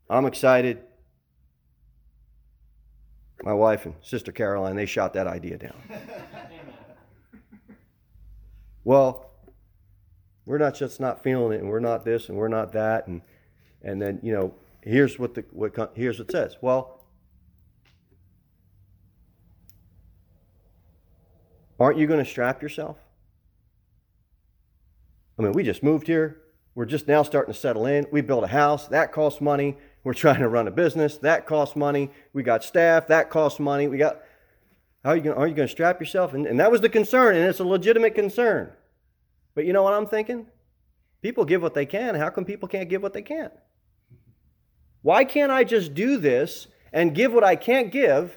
I'm 0.09 0.25
excited. 0.25 0.81
My 3.43 3.53
wife 3.53 3.85
and 3.85 3.93
Sister 4.01 4.31
Caroline, 4.31 4.75
they 4.75 4.87
shot 4.87 5.13
that 5.13 5.27
idea 5.27 5.59
down. 5.59 5.75
well, 8.85 9.31
we're 10.45 10.59
not 10.59 10.75
just 10.75 10.99
not 10.99 11.23
feeling 11.23 11.53
it, 11.53 11.61
and 11.61 11.69
we're 11.69 11.79
not 11.79 12.05
this, 12.05 12.29
and 12.29 12.37
we're 12.37 12.47
not 12.47 12.71
that, 12.73 13.07
and 13.07 13.21
and 13.81 14.01
then 14.01 14.19
you 14.23 14.31
know, 14.31 14.53
here's 14.81 15.19
what 15.19 15.33
the 15.33 15.43
what 15.51 15.91
here's 15.95 16.19
what 16.19 16.29
it 16.29 16.31
says. 16.31 16.55
Well, 16.61 17.03
aren't 21.79 21.97
you 21.97 22.07
going 22.07 22.23
to 22.23 22.29
strap 22.29 22.61
yourself? 22.61 22.97
I 25.37 25.41
mean, 25.41 25.51
we 25.51 25.63
just 25.63 25.83
moved 25.83 26.07
here. 26.07 26.41
We're 26.75 26.85
just 26.85 27.07
now 27.07 27.23
starting 27.23 27.53
to 27.53 27.59
settle 27.59 27.85
in. 27.85 28.05
We 28.11 28.21
built 28.21 28.43
a 28.43 28.47
house. 28.47 28.87
That 28.87 29.11
costs 29.11 29.41
money. 29.41 29.77
We're 30.03 30.13
trying 30.13 30.39
to 30.39 30.47
run 30.49 30.67
a 30.67 30.71
business. 30.71 31.17
That 31.17 31.45
costs 31.45 31.75
money. 31.75 32.11
We 32.33 32.43
got 32.43 32.63
staff. 32.63 33.07
That 33.07 33.29
costs 33.29 33.59
money. 33.59 33.87
We 33.87 33.97
got. 33.97 34.21
How 35.05 35.11
are 35.11 35.17
you 35.17 35.21
going? 35.21 35.37
Are 35.37 35.47
you 35.47 35.53
going 35.53 35.67
to 35.67 35.71
strap 35.71 35.99
yourself? 35.99 36.33
And, 36.33 36.47
and 36.47 36.59
that 36.59 36.71
was 36.71 36.81
the 36.81 36.89
concern, 36.89 37.35
and 37.35 37.45
it's 37.45 37.59
a 37.59 37.63
legitimate 37.63 38.15
concern. 38.15 38.71
But 39.53 39.65
you 39.65 39.71
know 39.71 39.83
what 39.83 39.93
I'm 39.93 40.07
thinking? 40.07 40.47
People 41.21 41.45
give 41.45 41.61
what 41.61 41.75
they 41.75 41.85
can. 41.85 42.15
How 42.15 42.31
come 42.31 42.43
people 42.43 42.67
can't 42.67 42.89
give 42.89 43.03
what 43.03 43.13
they 43.13 43.21
can't? 43.21 43.53
Why 45.03 45.23
can't 45.23 45.51
I 45.51 45.63
just 45.63 45.93
do 45.93 46.17
this 46.17 46.65
and 46.91 47.13
give 47.13 47.31
what 47.31 47.43
I 47.43 47.55
can't 47.55 47.91
give 47.91 48.35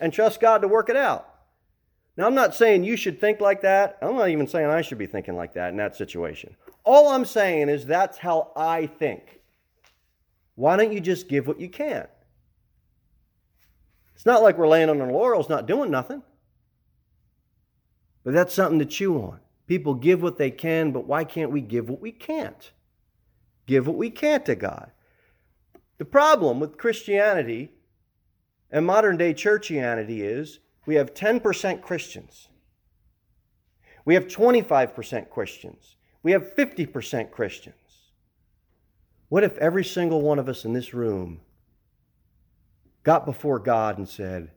and 0.00 0.10
trust 0.10 0.40
God 0.40 0.62
to 0.62 0.68
work 0.68 0.88
it 0.88 0.96
out? 0.96 1.28
Now, 2.16 2.26
I'm 2.26 2.34
not 2.34 2.54
saying 2.54 2.84
you 2.84 2.96
should 2.96 3.20
think 3.20 3.42
like 3.42 3.60
that. 3.60 3.98
I'm 4.00 4.16
not 4.16 4.30
even 4.30 4.46
saying 4.46 4.68
I 4.70 4.80
should 4.80 4.96
be 4.96 5.04
thinking 5.04 5.36
like 5.36 5.52
that 5.52 5.68
in 5.68 5.76
that 5.76 5.96
situation. 5.96 6.56
All 6.82 7.10
I'm 7.10 7.26
saying 7.26 7.68
is 7.68 7.84
that's 7.84 8.16
how 8.16 8.52
I 8.56 8.86
think. 8.86 9.42
Why 10.54 10.78
don't 10.78 10.94
you 10.94 11.00
just 11.00 11.28
give 11.28 11.46
what 11.46 11.60
you 11.60 11.68
can? 11.68 12.06
It's 14.16 14.24
not 14.24 14.42
like 14.42 14.56
we're 14.56 14.66
laying 14.66 14.88
on 14.88 14.98
our 15.02 15.12
laurels, 15.12 15.50
not 15.50 15.66
doing 15.66 15.90
nothing. 15.90 16.22
But 18.24 18.32
that's 18.32 18.54
something 18.54 18.78
to 18.78 18.86
chew 18.86 19.18
on. 19.20 19.40
People 19.66 19.92
give 19.92 20.22
what 20.22 20.38
they 20.38 20.50
can, 20.50 20.90
but 20.90 21.06
why 21.06 21.22
can't 21.22 21.52
we 21.52 21.60
give 21.60 21.90
what 21.90 22.00
we 22.00 22.12
can't? 22.12 22.72
Give 23.66 23.86
what 23.86 23.98
we 23.98 24.08
can't 24.08 24.46
to 24.46 24.54
God. 24.54 24.90
The 25.98 26.06
problem 26.06 26.60
with 26.60 26.78
Christianity 26.78 27.72
and 28.70 28.86
modern 28.86 29.18
day 29.18 29.34
churchianity 29.34 30.20
is 30.20 30.60
we 30.86 30.94
have 30.94 31.12
10% 31.12 31.82
Christians. 31.82 32.48
We 34.06 34.14
have 34.14 34.28
25% 34.28 35.28
Christians. 35.28 35.96
We 36.22 36.32
have 36.32 36.56
50% 36.56 37.30
Christians. 37.30 37.74
What 39.28 39.44
if 39.44 39.58
every 39.58 39.84
single 39.84 40.22
one 40.22 40.38
of 40.38 40.48
us 40.48 40.64
in 40.64 40.72
this 40.72 40.94
room 40.94 41.42
got 43.06 43.24
before 43.24 43.60
God 43.60 43.98
and 43.98 44.08
said, 44.08 44.50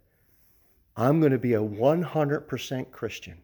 I'm 0.98 1.20
going 1.20 1.32
to 1.32 1.38
be 1.38 1.54
a 1.54 1.62
100% 1.62 2.92
Christian? 2.92 3.38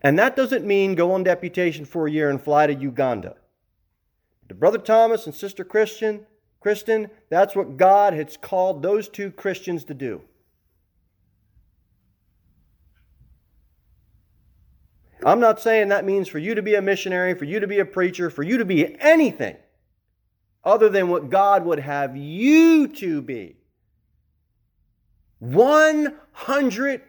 And 0.00 0.16
that 0.16 0.36
doesn't 0.36 0.64
mean 0.64 0.94
go 0.94 1.10
on 1.10 1.24
deputation 1.24 1.84
for 1.84 2.06
a 2.06 2.10
year 2.10 2.30
and 2.30 2.40
fly 2.40 2.68
to 2.68 2.74
Uganda. 2.74 3.34
To 4.48 4.54
Brother 4.54 4.78
Thomas 4.78 5.26
and 5.26 5.34
Sister 5.34 5.64
Christian, 5.64 6.24
Kristen, 6.60 7.10
that's 7.30 7.56
what 7.56 7.76
God 7.76 8.12
has 8.12 8.36
called 8.36 8.80
those 8.80 9.08
two 9.08 9.32
Christians 9.32 9.82
to 9.86 9.94
do. 9.94 10.22
I'm 15.26 15.40
not 15.40 15.60
saying 15.60 15.88
that 15.88 16.04
means 16.04 16.28
for 16.28 16.38
you 16.38 16.54
to 16.54 16.62
be 16.62 16.76
a 16.76 16.82
missionary, 16.82 17.34
for 17.34 17.44
you 17.44 17.58
to 17.58 17.66
be 17.66 17.80
a 17.80 17.84
preacher, 17.84 18.30
for 18.30 18.44
you 18.44 18.56
to 18.56 18.64
be 18.64 18.96
anything 19.00 19.56
other 20.64 20.88
than 20.88 21.08
what 21.08 21.30
God 21.30 21.64
would 21.64 21.80
have 21.80 22.16
you 22.16 22.88
to 22.88 23.22
be. 23.22 23.56
100%. 25.42 27.02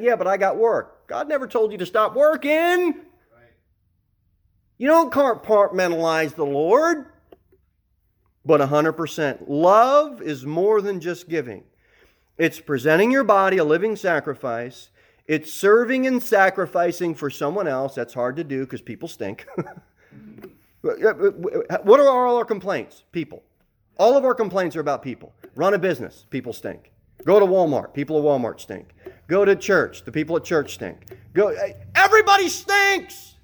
Yeah, 0.00 0.16
but 0.16 0.26
I 0.26 0.36
got 0.36 0.58
work. 0.58 1.06
God 1.08 1.28
never 1.28 1.46
told 1.46 1.72
you 1.72 1.78
to 1.78 1.86
stop 1.86 2.14
working. 2.14 2.94
You 4.78 4.88
don't 4.88 5.12
compartmentalize 5.12 6.34
the 6.34 6.44
Lord. 6.44 7.06
But 8.44 8.60
100%. 8.60 9.44
Love 9.46 10.20
is 10.20 10.44
more 10.44 10.80
than 10.80 11.00
just 11.00 11.28
giving, 11.28 11.64
it's 12.36 12.60
presenting 12.60 13.10
your 13.10 13.24
body 13.24 13.58
a 13.58 13.64
living 13.64 13.94
sacrifice 13.94 14.90
it's 15.26 15.52
serving 15.52 16.06
and 16.06 16.22
sacrificing 16.22 17.14
for 17.14 17.30
someone 17.30 17.68
else. 17.68 17.94
That's 17.94 18.14
hard 18.14 18.36
to 18.36 18.44
do 18.44 18.64
because 18.64 18.82
people 18.82 19.08
stink. 19.08 19.46
what 20.82 22.00
are 22.00 22.08
all 22.08 22.36
our 22.36 22.44
complaints? 22.44 23.04
People. 23.12 23.42
All 23.98 24.16
of 24.16 24.24
our 24.24 24.34
complaints 24.34 24.74
are 24.76 24.80
about 24.80 25.02
people. 25.02 25.32
Run 25.54 25.74
a 25.74 25.78
business, 25.78 26.26
people 26.30 26.52
stink. 26.52 26.90
Go 27.24 27.38
to 27.38 27.46
Walmart, 27.46 27.94
people 27.94 28.18
at 28.18 28.24
Walmart 28.24 28.60
stink. 28.60 28.94
Go 29.28 29.44
to 29.44 29.54
church, 29.54 30.04
the 30.04 30.12
people 30.12 30.36
at 30.36 30.44
church 30.44 30.74
stink. 30.74 31.06
Go 31.32 31.48
eh, 31.48 31.74
everybody 31.94 32.48
stinks. 32.48 33.36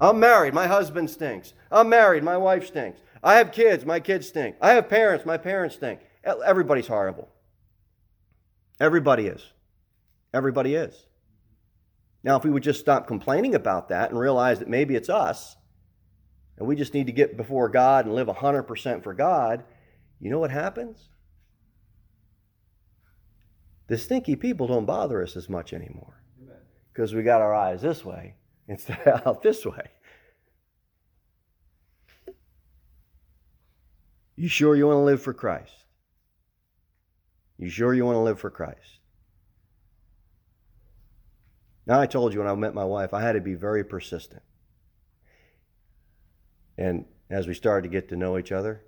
I'm 0.00 0.18
married, 0.20 0.54
my 0.54 0.66
husband 0.66 1.10
stinks. 1.10 1.54
I'm 1.70 1.88
married, 1.88 2.22
my 2.22 2.36
wife 2.36 2.66
stinks. 2.66 3.00
I 3.22 3.34
have 3.34 3.52
kids, 3.52 3.84
my 3.84 4.00
kids 4.00 4.28
stink. 4.28 4.56
I 4.60 4.70
have 4.72 4.88
parents, 4.88 5.26
my 5.26 5.36
parents 5.36 5.76
stink. 5.76 6.00
Everybody's 6.24 6.86
horrible. 6.86 7.28
Everybody 8.80 9.26
is. 9.26 9.52
Everybody 10.32 10.74
is. 10.74 11.06
Now, 12.24 12.36
if 12.36 12.44
we 12.44 12.50
would 12.50 12.62
just 12.62 12.80
stop 12.80 13.06
complaining 13.06 13.54
about 13.54 13.88
that 13.88 14.10
and 14.10 14.18
realize 14.18 14.58
that 14.58 14.68
maybe 14.68 14.96
it's 14.96 15.08
us, 15.08 15.56
and 16.56 16.66
we 16.66 16.74
just 16.74 16.94
need 16.94 17.06
to 17.06 17.12
get 17.12 17.36
before 17.36 17.68
God 17.68 18.06
and 18.06 18.14
live 18.14 18.26
100% 18.26 19.02
for 19.02 19.14
God, 19.14 19.64
you 20.20 20.30
know 20.30 20.40
what 20.40 20.50
happens? 20.50 21.08
The 23.86 23.96
stinky 23.96 24.36
people 24.36 24.66
don't 24.66 24.84
bother 24.84 25.22
us 25.22 25.36
as 25.36 25.48
much 25.48 25.72
anymore 25.72 26.22
because 26.92 27.14
we 27.14 27.22
got 27.22 27.40
our 27.40 27.54
eyes 27.54 27.80
this 27.80 28.04
way 28.04 28.34
instead 28.68 29.00
of 29.06 29.26
out 29.26 29.42
this 29.42 29.64
way. 29.64 29.90
You 34.36 34.48
sure 34.48 34.76
you 34.76 34.86
want 34.86 34.98
to 34.98 35.02
live 35.02 35.22
for 35.22 35.32
Christ? 35.32 35.72
You 37.56 37.70
sure 37.70 37.92
you 37.92 38.04
want 38.04 38.16
to 38.16 38.20
live 38.20 38.38
for 38.38 38.50
Christ? 38.50 38.97
Now, 41.88 41.98
I 41.98 42.06
told 42.06 42.34
you 42.34 42.40
when 42.40 42.48
I 42.48 42.54
met 42.54 42.74
my 42.74 42.84
wife, 42.84 43.14
I 43.14 43.22
had 43.22 43.32
to 43.32 43.40
be 43.40 43.54
very 43.54 43.82
persistent. 43.82 44.42
And 46.76 47.06
as 47.30 47.46
we 47.46 47.54
started 47.54 47.88
to 47.88 47.88
get 47.88 48.10
to 48.10 48.16
know 48.16 48.36
each 48.36 48.52
other, 48.52 48.82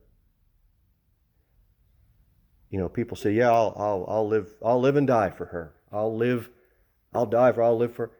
you 2.68 2.78
know, 2.78 2.90
people 2.90 3.16
say, 3.16 3.32
"Yeah, 3.32 3.50
I'll, 3.50 3.74
I'll, 3.76 4.04
I'll 4.06 4.28
live, 4.28 4.54
I'll 4.62 4.80
live 4.80 4.96
and 4.96 5.06
die 5.06 5.30
for 5.30 5.46
her. 5.46 5.72
I'll 5.90 6.14
live, 6.14 6.50
I'll 7.14 7.26
die 7.26 7.50
for, 7.52 7.62
I'll 7.62 7.76
live 7.76 7.94
for." 7.94 8.10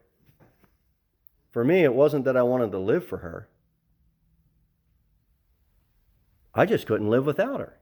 For 1.51 1.63
me, 1.63 1.85
it 1.85 1.95
wasn't 1.95 2.25
that 2.25 2.37
I 2.37 2.43
wanted 2.43 2.73
to 2.73 2.79
live 2.79 3.07
for 3.07 3.19
her. 3.19 3.49
I 6.55 6.65
just 6.65 6.87
couldn't 6.87 7.11
live 7.11 7.27
without 7.27 7.61
her. 7.61 7.79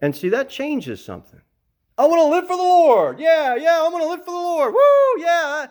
And 0.00 0.14
see, 0.14 0.28
that 0.28 0.48
changes 0.48 1.04
something. 1.04 1.40
I 1.98 2.06
want 2.06 2.20
to 2.20 2.26
live 2.26 2.46
for 2.46 2.56
the 2.56 2.62
Lord. 2.62 3.18
Yeah, 3.18 3.56
yeah, 3.56 3.82
I'm 3.82 3.90
going 3.90 4.02
to 4.02 4.08
live 4.08 4.24
for 4.24 4.30
the 4.30 4.36
Lord. 4.36 4.74
Woo, 4.74 5.22
yeah. 5.22 5.66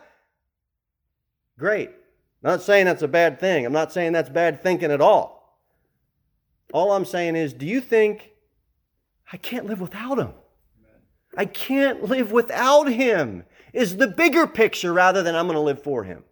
Great. 1.58 1.90
not 2.42 2.62
saying 2.62 2.86
that's 2.86 3.02
a 3.02 3.08
bad 3.08 3.38
thing. 3.38 3.64
I'm 3.64 3.72
not 3.72 3.92
saying 3.92 4.12
that's 4.12 4.28
bad 4.28 4.62
thinking 4.62 4.90
at 4.90 5.00
all. 5.00 5.60
All 6.72 6.92
I'm 6.92 7.04
saying 7.04 7.36
is, 7.36 7.52
do 7.52 7.64
you 7.64 7.80
think 7.80 8.32
I 9.32 9.36
can't 9.36 9.66
live 9.66 9.80
without 9.80 10.18
him? 10.18 10.32
I 11.36 11.44
can't 11.44 12.02
live 12.02 12.32
without 12.32 12.88
him 12.88 13.44
is 13.72 13.96
the 13.96 14.08
bigger 14.08 14.46
picture 14.46 14.92
rather 14.92 15.22
than 15.22 15.36
I'm 15.36 15.46
going 15.46 15.56
to 15.56 15.60
live 15.60 15.82
for 15.82 16.04
him. 16.04 16.24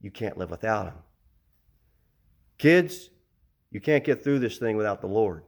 You 0.00 0.10
can't 0.10 0.38
live 0.38 0.50
without 0.50 0.86
him. 0.86 0.94
Kids, 2.58 3.10
you 3.70 3.80
can't 3.80 4.04
get 4.04 4.24
through 4.24 4.38
this 4.38 4.58
thing 4.58 4.76
without 4.76 5.00
the 5.00 5.08
Lord 5.08 5.42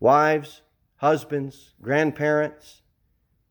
wives, 0.00 0.62
husbands, 0.96 1.74
grandparents. 1.80 2.82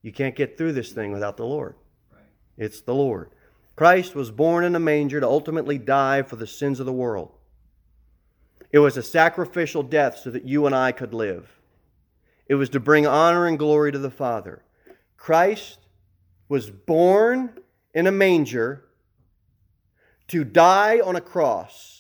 You 0.02 0.12
can't 0.12 0.36
get 0.36 0.58
through 0.58 0.74
this 0.74 0.92
thing 0.92 1.12
without 1.12 1.38
the 1.38 1.46
Lord. 1.46 1.76
Right. 2.12 2.24
It's 2.58 2.82
the 2.82 2.94
Lord. 2.94 3.32
Christ 3.76 4.16
was 4.16 4.32
born 4.32 4.64
in 4.64 4.76
a 4.76 4.80
manger 4.80 5.20
to 5.20 5.28
ultimately 5.28 5.78
die 5.78 6.22
for 6.22 6.36
the 6.36 6.48
sins 6.48 6.80
of 6.80 6.86
the 6.86 6.94
world. 6.94 7.32
It 8.72 8.80
was 8.80 8.98
a 8.98 9.04
sacrificial 9.04 9.84
death 9.84 10.18
so 10.18 10.32
that 10.32 10.46
you 10.46 10.66
and 10.66 10.76
I 10.76 10.92
could 10.92 11.14
live. 11.14 11.60
It 12.48 12.56
was 12.56 12.70
to 12.70 12.80
bring 12.80 13.08
honor 13.08 13.48
and 13.48 13.58
glory 13.58 13.92
to 13.92 14.00
the 14.00 14.12
Father. 14.12 14.64
Christ 15.18 15.80
was 16.48 16.70
born 16.70 17.58
in 17.94 18.08
a 18.08 18.12
manger 18.12 18.86
to 20.28 20.44
die 20.44 21.00
on 21.00 21.16
a 21.16 21.22
cross 21.22 21.95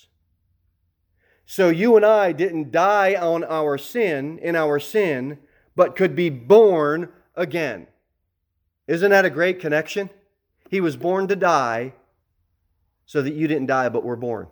so 1.45 1.69
you 1.69 1.95
and 1.95 2.05
I 2.05 2.31
didn't 2.31 2.71
die 2.71 3.15
on 3.15 3.43
our 3.43 3.77
sin, 3.77 4.39
in 4.39 4.55
our 4.55 4.79
sin, 4.79 5.37
but 5.75 5.95
could 5.95 6.15
be 6.15 6.29
born 6.29 7.09
again. 7.35 7.87
Isn't 8.87 9.11
that 9.11 9.25
a 9.25 9.29
great 9.29 9.59
connection? 9.59 10.09
He 10.69 10.81
was 10.81 10.97
born 10.97 11.27
to 11.27 11.35
die 11.35 11.93
so 13.05 13.21
that 13.21 13.35
you 13.35 13.47
didn't 13.47 13.67
die 13.67 13.89
but 13.89 14.03
were 14.03 14.15
born. 14.15 14.47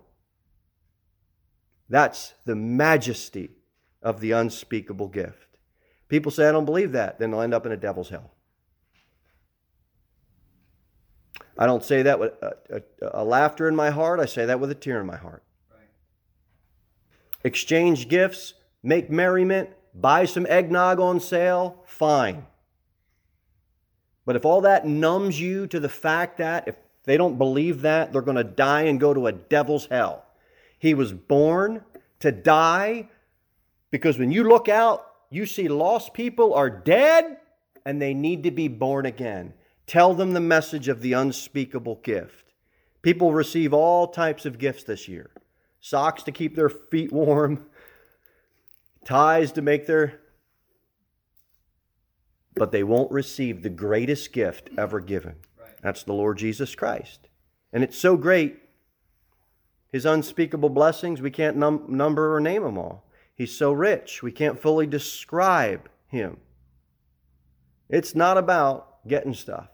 That's 1.90 2.36
the 2.46 2.56
majesty 2.56 3.52
of 4.02 4.20
the 4.20 4.32
unspeakable 4.32 5.08
gift. 5.08 5.58
People 6.10 6.32
say, 6.32 6.48
I 6.48 6.52
don't 6.52 6.66
believe 6.66 6.92
that, 6.92 7.18
then 7.18 7.32
they'll 7.32 7.42
end 7.42 7.54
up 7.54 7.66
in 7.66 7.72
a 7.72 7.78
devil's 7.78 8.10
hell. 8.10 8.32
I 11.58 11.66
don't 11.66 11.84
say 11.84 12.04
that 12.04 12.20
with 12.20 12.34
a, 12.42 12.56
a, 12.70 12.82
a 13.22 13.24
laughter 13.24 13.68
in 13.68 13.76
my 13.76 13.90
heart, 13.90 14.20
I 14.20 14.26
say 14.26 14.46
that 14.46 14.60
with 14.60 14.70
a 14.70 14.76
tear 14.76 15.00
in 15.00 15.08
my 15.08 15.18
heart 15.18 15.44
exchange 17.44 18.08
gifts, 18.08 18.54
make 18.82 19.10
merriment, 19.10 19.70
buy 19.94 20.26
some 20.26 20.46
eggnog 20.48 21.00
on 21.00 21.20
sale, 21.20 21.84
fine. 21.86 22.46
But 24.26 24.36
if 24.36 24.46
all 24.46 24.62
that 24.62 24.88
numbs 24.88 25.40
you 25.40 25.68
to 25.68 25.80
the 25.80 25.90
fact 25.90 26.38
that 26.38 26.68
if 26.68 26.76
they 27.04 27.18
don't 27.18 27.38
believe 27.38 27.82
that, 27.82 28.14
they're 28.14 28.22
going 28.22 28.38
to 28.38 28.44
die 28.44 28.84
and 28.84 29.00
go 29.00 29.14
to 29.14 29.28
a 29.28 29.34
devil's 29.34 29.88
hell. 29.88 30.26
He 30.80 30.94
was 30.94 31.12
born 31.12 31.84
to 32.20 32.32
die 32.32 33.10
because 33.92 34.18
when 34.18 34.32
you 34.32 34.44
look 34.46 34.70
out, 34.70 35.06
you 35.30 35.46
see 35.46 35.68
lost 35.68 36.14
people 36.14 36.54
are 36.54 36.70
dead 36.70 37.38
and 37.86 38.02
they 38.02 38.14
need 38.14 38.44
to 38.44 38.52
be 38.52 38.68
born 38.68 39.06
again. 39.06 39.54
Tell 39.86 40.14
them 40.14 40.34
the 40.34 40.40
message 40.40 40.88
of 40.88 41.02
the 41.02 41.14
unspeakable 41.14 42.00
gift. 42.04 42.54
People 43.02 43.34
receive 43.34 43.74
all 43.74 44.08
types 44.08 44.46
of 44.46 44.58
gifts 44.58 44.84
this 44.84 45.10
year 45.10 45.30
socks 45.84 46.24
to 46.24 46.32
keep 46.32 46.56
their 46.56 46.70
feet 46.70 47.12
warm, 47.12 47.66
ties 49.04 49.52
to 49.52 49.62
make 49.62 49.86
their. 49.86 50.22
But 52.56 52.72
they 52.72 52.84
won't 52.84 53.12
receive 53.12 53.62
the 53.62 53.70
greatest 53.70 54.32
gift 54.32 54.70
ever 54.78 55.00
given. 55.02 55.36
That's 55.82 56.04
the 56.04 56.14
Lord 56.14 56.38
Jesus 56.38 56.74
Christ. 56.74 57.28
And 57.74 57.84
it's 57.84 57.98
so 57.98 58.16
great, 58.16 58.60
His 59.92 60.06
unspeakable 60.06 60.70
blessings, 60.70 61.22
we 61.22 61.32
can't 61.32 61.58
num- 61.58 61.86
number 61.90 62.34
or 62.34 62.40
name 62.40 62.64
them 62.64 62.78
all. 62.78 63.06
He's 63.36 63.58
so 63.58 63.74
rich, 63.74 64.24
we 64.24 64.32
can't 64.32 64.62
fully 64.62 64.88
describe 64.88 65.90
Him. 66.08 66.38
It's 67.90 68.16
not 68.16 68.38
about 68.38 69.06
getting 69.06 69.34
stuff. 69.34 69.68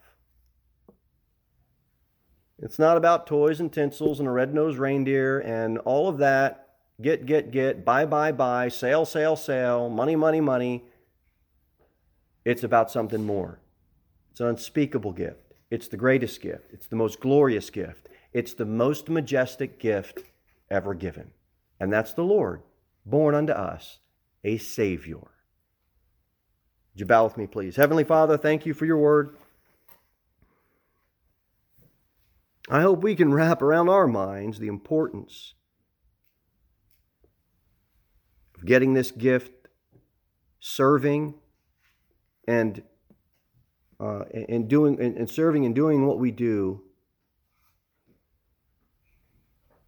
It's 2.62 2.80
not 2.80 2.98
about 2.98 3.26
toys 3.26 3.60
and 3.60 3.72
tinsels 3.72 4.20
and 4.20 4.28
a 4.28 4.32
red 4.32 4.54
nosed 4.54 4.78
reindeer 4.78 5.40
and 5.40 5.78
all 5.80 6.10
of 6.10 6.18
that. 6.18 6.68
Get, 7.02 7.26
get, 7.26 7.52
get, 7.52 7.86
buy, 7.86 8.06
buy, 8.06 8.34
buy, 8.34 8.68
sale, 8.68 9.06
sale, 9.06 9.38
sale, 9.38 9.90
money, 9.90 10.18
money, 10.18 10.42
money. 10.42 10.84
It's 12.44 12.64
about 12.64 12.92
something 12.92 13.26
more. 13.26 13.62
It's 14.32 14.42
an 14.42 14.48
unspeakable 14.48 15.14
gift. 15.14 15.54
It's 15.72 15.88
the 15.88 15.98
greatest 15.98 16.42
gift. 16.42 16.74
It's 16.74 16.88
the 16.88 16.98
most 16.98 17.22
glorious 17.22 17.70
gift. 17.70 18.10
It's 18.34 18.54
the 18.54 18.66
most 18.66 19.10
majestic 19.10 19.80
gift 19.80 20.24
ever 20.70 20.94
given. 20.94 21.32
And 21.80 21.94
that's 21.94 22.14
the 22.14 22.24
Lord, 22.24 22.62
born 23.06 23.34
unto 23.34 23.54
us, 23.54 24.00
a 24.44 24.58
Savior. 24.58 25.18
Would 25.18 27.00
you 27.00 27.06
bow 27.06 27.24
with 27.24 27.38
me, 27.38 27.48
please? 27.48 27.78
Heavenly 27.78 28.04
Father, 28.04 28.38
thank 28.38 28.66
you 28.66 28.74
for 28.74 28.86
your 28.86 28.98
word. 28.98 29.38
I 32.70 32.82
hope 32.82 33.02
we 33.02 33.16
can 33.16 33.34
wrap 33.34 33.64
around 33.64 33.90
our 33.90 34.08
minds 34.08 34.60
the 34.60 34.68
importance 34.68 35.56
of 38.56 38.64
getting 38.64 38.94
this 38.94 39.10
gift, 39.10 39.68
serving, 40.60 41.34
and 42.48 42.84
uh, 44.00 44.24
and 44.48 44.68
doing 44.70 45.02
and, 45.02 45.18
and 45.18 45.30
serving 45.30 45.66
and 45.66 45.74
doing 45.74 46.06
what 46.06 46.20
we 46.20 46.30
do 46.30 46.84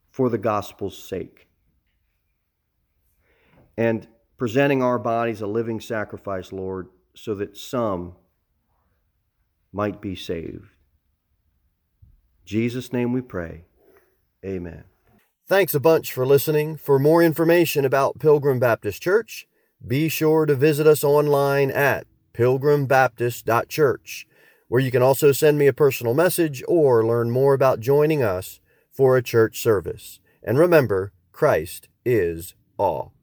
for 0.09 0.29
the 0.29 0.39
gospel's 0.39 0.97
sake, 0.97 1.47
and 3.77 4.07
presenting 4.37 4.81
our 4.81 4.97
bodies 4.97 5.41
a 5.41 5.47
living 5.47 5.79
sacrifice, 5.79 6.51
Lord, 6.51 6.89
so 7.13 7.35
that 7.35 7.55
some 7.55 8.15
might 9.71 10.01
be 10.01 10.15
saved. 10.15 10.80
Jesus' 12.51 12.91
name 12.91 13.13
we 13.13 13.21
pray. 13.21 13.63
Amen. 14.45 14.83
Thanks 15.47 15.73
a 15.73 15.79
bunch 15.79 16.11
for 16.11 16.25
listening. 16.25 16.75
For 16.75 16.99
more 16.99 17.23
information 17.23 17.85
about 17.85 18.19
Pilgrim 18.19 18.59
Baptist 18.59 19.01
Church, 19.01 19.47
be 19.87 20.09
sure 20.09 20.45
to 20.45 20.53
visit 20.53 20.85
us 20.85 21.01
online 21.01 21.71
at 21.71 22.07
pilgrimbaptist.church, 22.33 24.27
where 24.67 24.81
you 24.81 24.91
can 24.91 25.01
also 25.01 25.31
send 25.31 25.59
me 25.59 25.67
a 25.67 25.71
personal 25.71 26.13
message 26.13 26.61
or 26.67 27.05
learn 27.05 27.31
more 27.31 27.53
about 27.53 27.79
joining 27.79 28.21
us 28.21 28.59
for 28.91 29.15
a 29.15 29.23
church 29.23 29.61
service. 29.61 30.19
And 30.43 30.59
remember, 30.59 31.13
Christ 31.31 31.87
is 32.03 32.53
all. 32.77 33.13